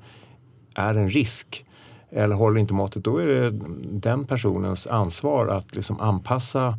[0.74, 1.65] är en risk
[2.11, 3.51] eller håller inte måttet, då är det
[3.84, 6.78] den personens ansvar att liksom anpassa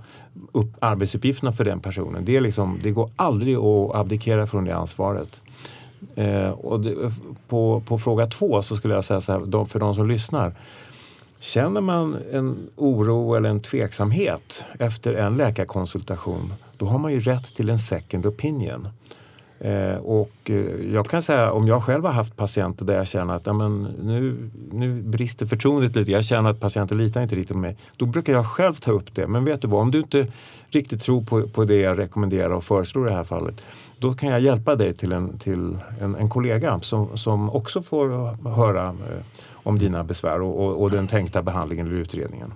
[0.52, 2.24] upp arbetsuppgifterna för den personen.
[2.24, 5.40] Det, är liksom, det går aldrig att abdikera från det ansvaret.
[6.14, 7.12] Eh, och det,
[7.48, 10.54] på, på fråga två så skulle jag säga så här, de, för de som lyssnar.
[11.40, 17.54] Känner man en oro eller en tveksamhet efter en läkarkonsultation då har man ju rätt
[17.54, 18.88] till en second opinion.
[19.60, 20.56] Eh, och eh,
[20.92, 23.82] jag kan säga om jag själv har haft patienter där jag känner att ja, men
[23.82, 26.10] nu, nu brister förtroendet lite.
[26.10, 27.76] Jag känner att patienten litar inte riktigt på mig.
[27.96, 29.26] Då brukar jag själv ta upp det.
[29.26, 30.26] Men vet du vad, om du inte
[30.68, 33.64] riktigt tror på, på det jag rekommenderar och föreslår i det här fallet.
[33.98, 38.08] Då kan jag hjälpa dig till en, till en, en kollega som, som också får
[38.48, 42.52] höra eh, om dina besvär och, och, och den tänkta behandlingen eller utredningen.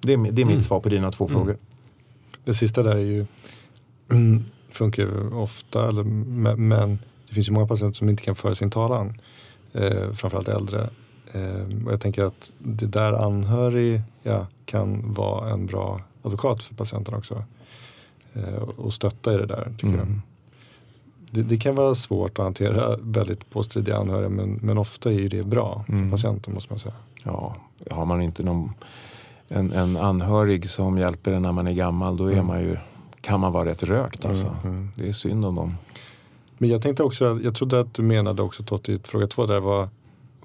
[0.00, 1.56] Det, är, det är mitt svar på dina två frågor.
[2.44, 3.26] Det sista där är ju
[4.76, 6.02] funkar ju ofta, eller,
[6.56, 6.98] men,
[7.28, 9.20] det finns ju många patienter som inte kan föra sin talan.
[9.72, 10.88] Eh, framförallt äldre.
[11.32, 17.14] Eh, och jag tänker att det där anhöriga kan vara en bra advokat för patienten
[17.14, 17.44] också.
[18.34, 20.06] Eh, och stötta i det där tycker jag.
[20.06, 20.22] Mm.
[21.30, 25.28] Det, det kan vara svårt att hantera väldigt påstridiga anhöriga men, men ofta är ju
[25.28, 26.10] det bra för Mm.
[26.10, 26.94] patienten måste man säga.
[27.22, 27.56] Ja,
[27.90, 28.72] har man inte någon,
[29.48, 32.76] en, en anhörig som hjälper en när man är gammal då är man ju,
[33.26, 34.46] kan man vara rätt rökt alltså.
[34.46, 34.88] Mm, mm.
[34.96, 35.76] Det är synd om dem.
[36.58, 39.60] Men jag tänkte också, jag trodde att du menade också Totti, i fråga två där,
[39.60, 39.88] vad,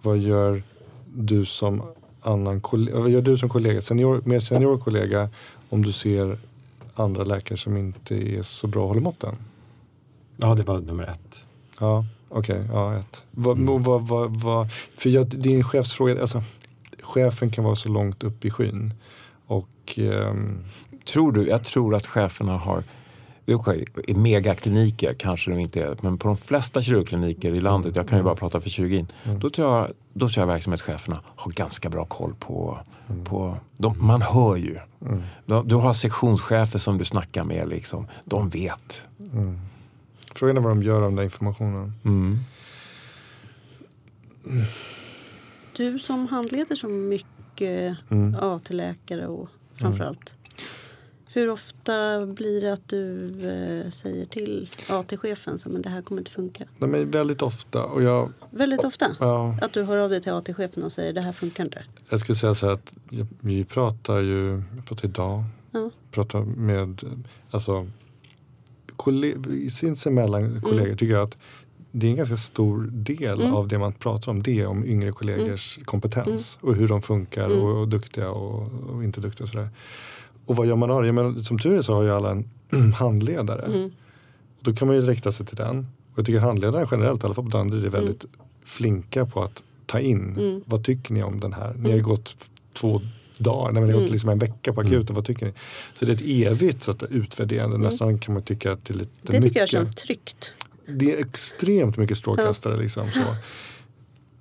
[0.02, 0.64] vad gör
[1.14, 1.82] du som
[2.22, 5.30] annan kollega, vad gör du som kollega, senior, mer senior kollega
[5.70, 6.38] om du ser
[6.94, 9.36] andra läkare som inte är så bra och håller måtten?
[10.38, 11.46] Ja, det var nummer ett.
[11.80, 13.26] Ja, okej, ja ett.
[13.32, 13.70] Vad, Mm.
[13.70, 16.44] och vad, vad, vad, för jag, det är en chefsfråga, alltså
[17.02, 18.94] chefen kan vara så långt upp i skyn.
[19.46, 20.58] Och ehm,
[21.06, 22.84] Tror du, jag tror att cheferna har
[24.08, 28.18] i megakliniker kanske de inte är, men på de flesta kirurgkliniker i landet, jag kan
[28.18, 29.08] ju bara prata för kirurgin,
[29.40, 32.80] då, tror jag, då tror jag verksamhetscheferna har ganska bra koll på,
[33.26, 34.78] på de, man hör ju.
[35.46, 38.08] De, du har sektionschefer som du snackar med, liksom.
[38.26, 39.04] de vet.
[40.36, 41.94] frågan är vad de gör av den informationen.
[42.06, 42.40] Mm.
[45.76, 47.32] Du som handleder så mycket
[48.10, 48.36] Mm.
[48.40, 50.34] AT-läkare och framförallt.
[51.34, 53.26] Hur ofta blir det att du
[53.86, 56.64] eh, säger till AT-chefen att det här kommer inte funka?
[56.78, 59.16] Nej, men väldigt ofta och jag, Väldigt ofta?
[59.20, 61.84] ja, Att du hör av dig till AT-chefen och säger det här funkar inte?
[62.10, 65.90] Jag skulle säga så här att jag- vi pratar ju, jag pratar idag, Ja.
[66.12, 67.02] pratar med,
[67.52, 67.88] alltså
[68.96, 71.38] kolle- sinsemellan kollegor tycker jag att
[71.92, 73.54] det är en ganska stor del Mm.
[73.54, 74.44] av det man pratar om.
[74.44, 77.60] Det är om yngre kollegors kompetens och hur de funkar Mm.
[77.64, 79.70] och, och duktiga och, och inte duktiga och sådär.
[80.52, 81.08] Och vad gör man av det?
[81.08, 83.62] Jag menar, som tur är så har ju alla en handledare.
[83.62, 83.86] Mm.
[84.58, 85.78] Och då kan man ju rikta sig till den.
[86.14, 88.26] Och jag tycker handledare generellt, i alla fall på Danderyd, är väldigt
[88.66, 90.38] flinka på att ta in.
[90.40, 90.62] Mm.
[90.66, 91.74] Vad tycker ni om den här?
[91.78, 92.36] Ni har ju gått
[92.74, 93.02] två
[93.38, 94.12] dagar, nej, men ni har gått Mm.
[94.12, 95.16] liksom en vecka på akuten.
[95.16, 95.54] Vad tycker ni?
[95.94, 97.78] Så det är ett evigt så att, utvärderande.
[97.78, 99.60] Nästan kan man tycka att det är lite Det tycker mycket.
[99.60, 100.54] jag känns tryggt.
[100.88, 102.78] Det är extremt mycket strålkastare.
[102.78, 103.20] Liksom, så.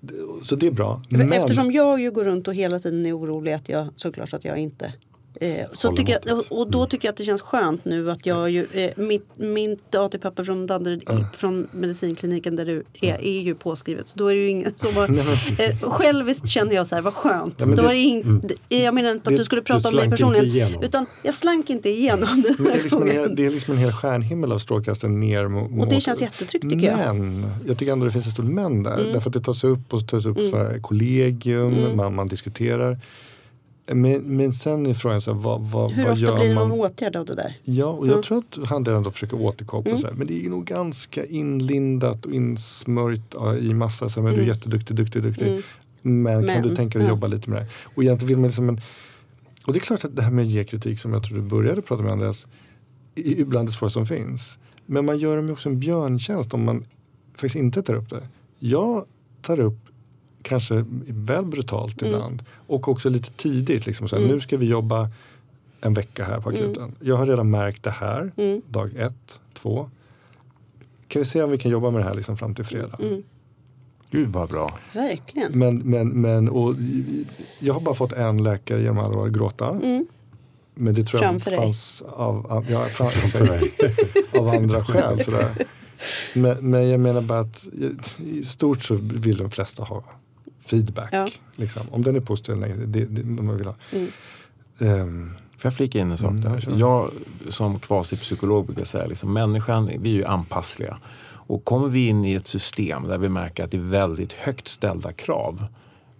[0.00, 1.02] Det- så det är bra.
[1.08, 4.44] Men, Eftersom jag ju går runt och hela tiden är orolig att jag såklart att
[4.44, 4.92] jag inte
[5.34, 8.50] Eh, så tycker jag, och då tycker jag att det känns skönt nu att jag
[8.50, 11.02] ju, eh, mitt, mitt AT-papper från Danderyd,
[11.34, 14.08] från medicinkliniken där du är, är ju påskrivet.
[14.08, 15.08] Så då är det ingen som har,
[15.60, 17.54] eh, själviskt känner jag så här, vad skönt.
[17.58, 19.64] Ja, men då det- är det ing, Jag menar inte att Det- du skulle du
[19.64, 20.82] prata om mig personligen.
[20.82, 23.92] Utan jag slank inte igenom den det, är liksom en, det är liksom en hel
[23.92, 25.80] stjärnhimmel av strålkastare ner mot...
[25.80, 27.16] Och det känns jättetryggt tycker jag.
[27.16, 28.98] Men jag tycker ändå det finns ett stort men där.
[28.98, 29.12] Mm.
[29.12, 32.98] Därför att det tas upp och tas upp här, kollegium, man, man diskuterar.
[33.94, 36.54] Men, men sen är frågan så här, vad, vad, Hur vad ofta gör blir det
[36.54, 36.68] man?
[36.68, 37.58] någon åtgärd av det där?
[37.64, 38.22] Ja, och jag Mm.
[38.22, 42.26] tror att handledaren då försöker återkoppla och så här, Men det är nog ganska inlindat
[42.26, 44.08] och insmörjt i massa.
[44.08, 44.56] Så här, men Du är Mm.
[44.56, 45.46] jätteduktig, duktig, duktig.
[45.48, 45.62] Mm.
[46.02, 47.66] Men, kan Men, du tänka dig att jobba lite med det?
[47.94, 48.80] Och egentligen vill man liksom en,
[49.66, 51.42] Och det är klart att det här med att ge kritik som jag tror du
[51.42, 52.46] började prata med Andreas.
[53.14, 54.58] är bland det svåra som finns.
[54.86, 56.84] Men man gör dem också en björntjänst om man
[57.32, 58.22] faktiskt inte tar upp det.
[58.58, 59.04] Jag
[59.42, 59.78] tar upp
[60.42, 62.14] kanske väl brutalt Mm.
[62.14, 62.42] ibland.
[62.66, 63.86] Och också lite tidigt.
[63.86, 64.34] Liksom, så här, Mm.
[64.34, 65.10] Nu ska vi jobba
[65.80, 66.94] en vecka här på akuten.
[67.00, 68.32] Jag har redan märkt det här.
[68.36, 68.62] Mm.
[68.68, 69.90] Dag ett, två.
[71.08, 72.98] Kan vi se om vi kan jobba med det här liksom fram till fredag.
[73.02, 73.22] Mm.
[74.10, 74.78] Gud vad bra.
[74.92, 75.58] Verkligen.
[75.58, 76.74] Men, men, men och,
[77.58, 79.68] jag har bara fått en läkare genom alla år gråta.
[79.70, 80.06] Mm.
[80.74, 81.66] Men det tror Framför jag dig.
[81.66, 83.08] fanns av, av, ja, fram,
[84.38, 85.24] av andra skäl.
[85.24, 85.50] Sådär.
[86.34, 87.66] Men, men jag menar bara att
[88.18, 90.04] i stort så vill de flesta ha
[90.60, 91.08] feedback.
[91.12, 91.28] Ja.
[91.56, 91.82] Liksom.
[91.90, 93.74] Om den är positiv eller negativ, det, det, det man vill ha.
[93.92, 94.08] Mm.
[94.78, 96.74] Ehm, Får jag flika in en sak Mm, där?
[96.76, 97.10] Jag
[97.48, 100.98] som kvasipsykolog brukar säga liksom, människan, vi är ju anpassliga.
[101.32, 104.68] Och kommer vi in i ett system där vi märker att det är väldigt högt
[104.68, 105.66] ställda krav.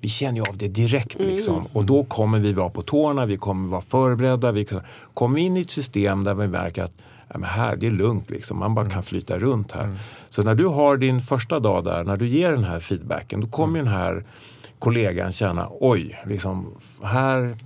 [0.00, 1.66] Vi känner ju av det direkt liksom.
[1.72, 4.52] Och då kommer vi vara på tårna, vi kommer vara förberedda.
[4.52, 4.68] Vi
[5.14, 6.94] kommer vi in i ett system där vi märker att
[7.32, 8.58] ja, men här, det är lugnt, liksom.
[8.58, 9.96] man bara kan flyta runt här.
[10.28, 13.46] Så när du har din första dag där, när du ger den här feedbacken, då
[13.46, 14.24] kommer ju den här
[14.78, 16.66] kollegan känna, oj, liksom,
[17.02, 17.56] här,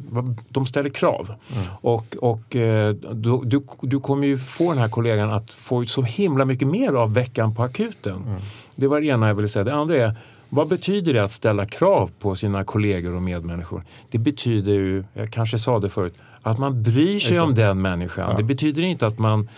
[0.48, 1.34] de ställer krav.
[1.80, 6.02] Och, och eh, du, du, du kommer ju få den här kollegan att få så
[6.02, 8.36] himla mycket mer av veckan på akuten.
[8.74, 9.64] Det var det ena jag ville säga.
[9.64, 10.16] Det andra är,
[10.48, 13.82] vad betyder det att ställa krav på sina kollegor och medmänniskor?
[14.10, 18.36] Det betyder ju, jag kanske sa det förut, att man bryr sig om den människan.
[18.36, 19.48] Det betyder inte att man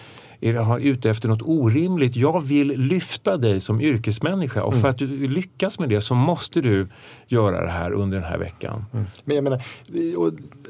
[0.41, 2.17] är har ute efter något orimligt.
[2.17, 6.61] Jag vill lyfta dig som yrkesmänniska och för att du lyckas med det så måste
[6.61, 6.89] du
[7.27, 8.85] göra det här under den här veckan.
[9.25, 9.63] Men jag menar,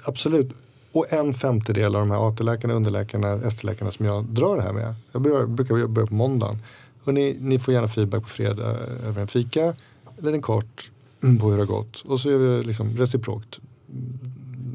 [0.04, 0.52] absolut.
[0.92, 4.94] Och en femtedel av de här AT-läkarna, underläkarna, ST-läkarna som jag drar det här med.
[5.12, 6.58] Jag börjar, brukar börja på måndagen.
[7.04, 8.76] Och ni, ni får gärna feedback på fredag
[9.08, 9.74] över en fika.
[10.18, 10.90] Eller en kort
[11.20, 12.00] på hur det har gått.
[12.00, 13.58] Och så är vi liksom reciprokt.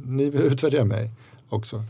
[0.05, 1.11] Ni utvärderar mig
[1.54, 1.84] också.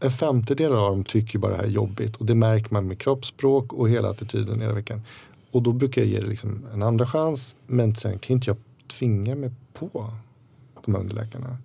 [0.00, 2.16] En femtedel av dem tycker bara det här är jobbigt.
[2.16, 5.02] Och det märker man med kroppsspråk och hela attityden hela veckan.
[5.50, 7.56] Och då brukar jag ge det liksom en andra chans.
[7.66, 8.56] Men sen kan inte jag
[8.86, 10.10] tvinga mig på
[10.84, 11.56] de här underläkarna.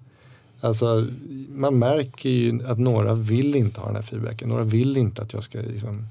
[0.61, 1.07] Alltså,
[1.49, 4.49] man märker ju att några vill inte ha den här feedbacken.
[4.49, 6.07] Några vill inte att jag ska liksom,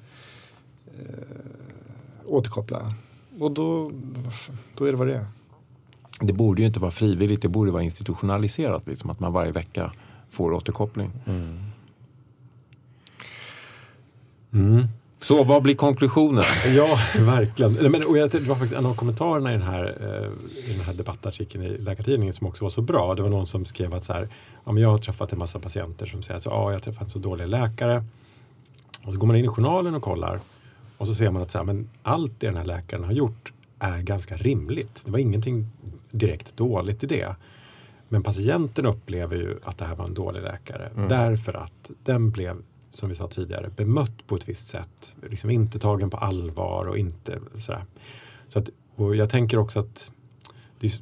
[0.99, 1.37] eh,
[2.27, 2.95] återkoppla.
[3.39, 3.93] Och då,
[4.75, 5.27] då är det vad det är.
[6.21, 8.87] Det borde ju inte vara frivilligt, det borde vara institutionaliserat.
[8.87, 9.93] Liksom, att man varje vecka
[10.31, 11.11] får återkoppling.
[14.53, 14.89] Mm.
[15.21, 16.45] Så vad blir konklusionen?
[16.77, 17.73] Ja, verkligen.
[17.73, 20.85] Men, och jag, det var faktiskt en av kommentarerna i den, här, eh, i den
[20.85, 23.15] här debattartikeln i Läkartidningen som också var så bra.
[23.15, 24.29] Det var någon som skrev att så här,
[24.65, 27.11] ja, jag har träffat en massa patienter som säger så, ja, jag har träffat en
[27.11, 28.05] så dålig läkare.
[29.05, 30.41] Och så går man in i journalen och kollar
[30.99, 33.53] och så ser man att så här, men allt det den här läkaren har gjort
[33.79, 35.03] är ganska rimligt.
[35.05, 35.67] Det var ingenting
[36.11, 37.37] direkt dåligt i det.
[38.09, 42.57] Men patienten upplever ju att det här var en dålig läkare därför att den blev,
[42.91, 45.15] som vi sa tidigare, bemött på ett visst sätt.
[45.31, 47.85] Liksom inte tagen på allvar och inte sådär.
[48.49, 50.11] Så att, och jag tänker också att
[50.81, 51.01] det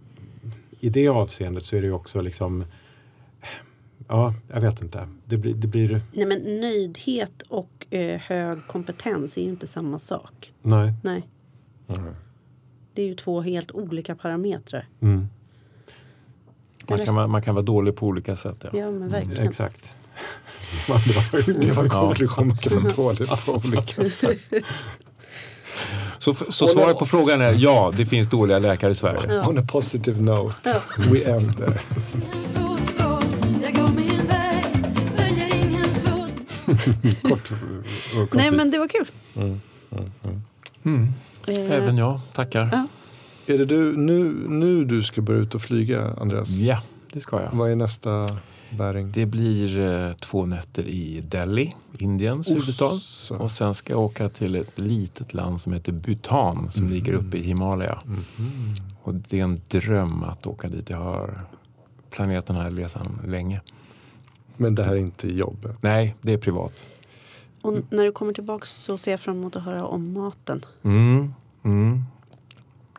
[0.81, 2.65] i det avseendet så är det ju också liksom
[4.09, 5.09] Ja, jag vet inte.
[5.25, 9.99] Det blir, det blir Nej men nöjdhet och eh, hög kompetens är ju inte samma
[9.99, 10.53] sak.
[10.63, 10.93] nej.
[11.03, 11.23] Nej.
[12.95, 14.89] Det är ju två helt olika parametrar.
[15.01, 15.29] Mm,
[16.89, 18.57] Man kan, vara- man kan vara dålig på olika sätt.
[18.61, 18.69] Ja.
[18.79, 19.49] Ja men verkligen.
[19.49, 19.93] exakt.
[20.89, 21.41] Vad bra.
[21.61, 21.91] Det var Ja.
[21.91, 24.39] konklusion man kan vara dålig på olika sätt.
[26.19, 29.41] Så, så svaret på frågan är ja, det finns dåliga läkare i Sverige.
[29.49, 30.81] On a positive note,
[31.11, 31.81] we end there.
[37.23, 37.57] Kort och
[38.17, 38.53] Nej koncist.
[38.57, 39.07] men det var kul.
[41.47, 42.69] Eh, Även jag tackar.
[42.73, 42.87] Ja.
[43.49, 46.51] Är det du, nu, nu du ska börja ut och flyga, Andreas?
[46.51, 46.83] Ja,
[47.13, 47.51] det ska jag.
[47.53, 48.27] Vad är nästa
[48.71, 49.13] bäring?
[49.13, 53.01] Det blir eh, två nätter i Delhi, Indiens huvudstad.
[53.39, 57.37] Och sen ska jag åka till ett litet land som heter Bhutan som ligger uppe
[57.37, 58.03] i Himalaya.
[59.03, 60.91] Och det är en dröm att åka dit.
[60.91, 61.47] Jag har
[62.11, 63.61] planerat den här resan länge.
[64.57, 65.83] Men det här är inte jobbet.
[65.83, 66.85] Nej, det är privat.
[67.63, 70.65] Och när du kommer tillbaka så ser jag fram emot att höra om maten.
[70.83, 72.03] Mm, mm.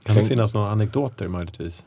[0.08, 1.86] Kan det finnas några anekdoter möjligtvis?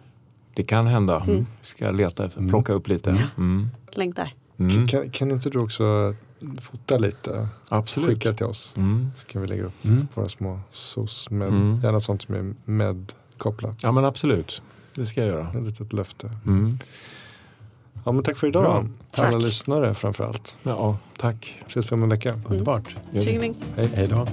[0.55, 1.27] Det kan hända.
[1.63, 3.11] Ska jag leta, plocka upp lite.
[3.37, 3.69] Mm.
[3.93, 4.35] Längtar.
[4.59, 4.89] Mm.
[4.89, 6.15] Kan, kan inte du också
[6.61, 7.49] fota lite?
[7.69, 8.09] Absolut.
[8.09, 8.75] Skicka till oss.
[8.77, 9.11] Mm.
[9.17, 10.09] Så kan vi lägga upp Mm.
[10.15, 11.31] våra små sos.
[11.31, 11.81] Med, Mm.
[11.83, 13.83] Gärna sånt som är med-kopplat.
[13.83, 14.63] Ja men absolut,
[14.95, 15.49] det ska jag göra.
[15.49, 16.31] Ett litet löfte.
[16.47, 16.79] Mm.
[18.05, 18.63] Ja, men tack för idag.
[18.63, 18.87] Bra.
[19.11, 19.27] Tack.
[19.29, 20.57] Alla lyssnare framför allt.
[20.63, 21.57] Ja, tack.
[21.67, 22.41] Ses vi om en vecka.
[22.49, 22.97] Underbart.
[23.13, 23.55] Tjingeling.
[23.77, 24.27] Hej då.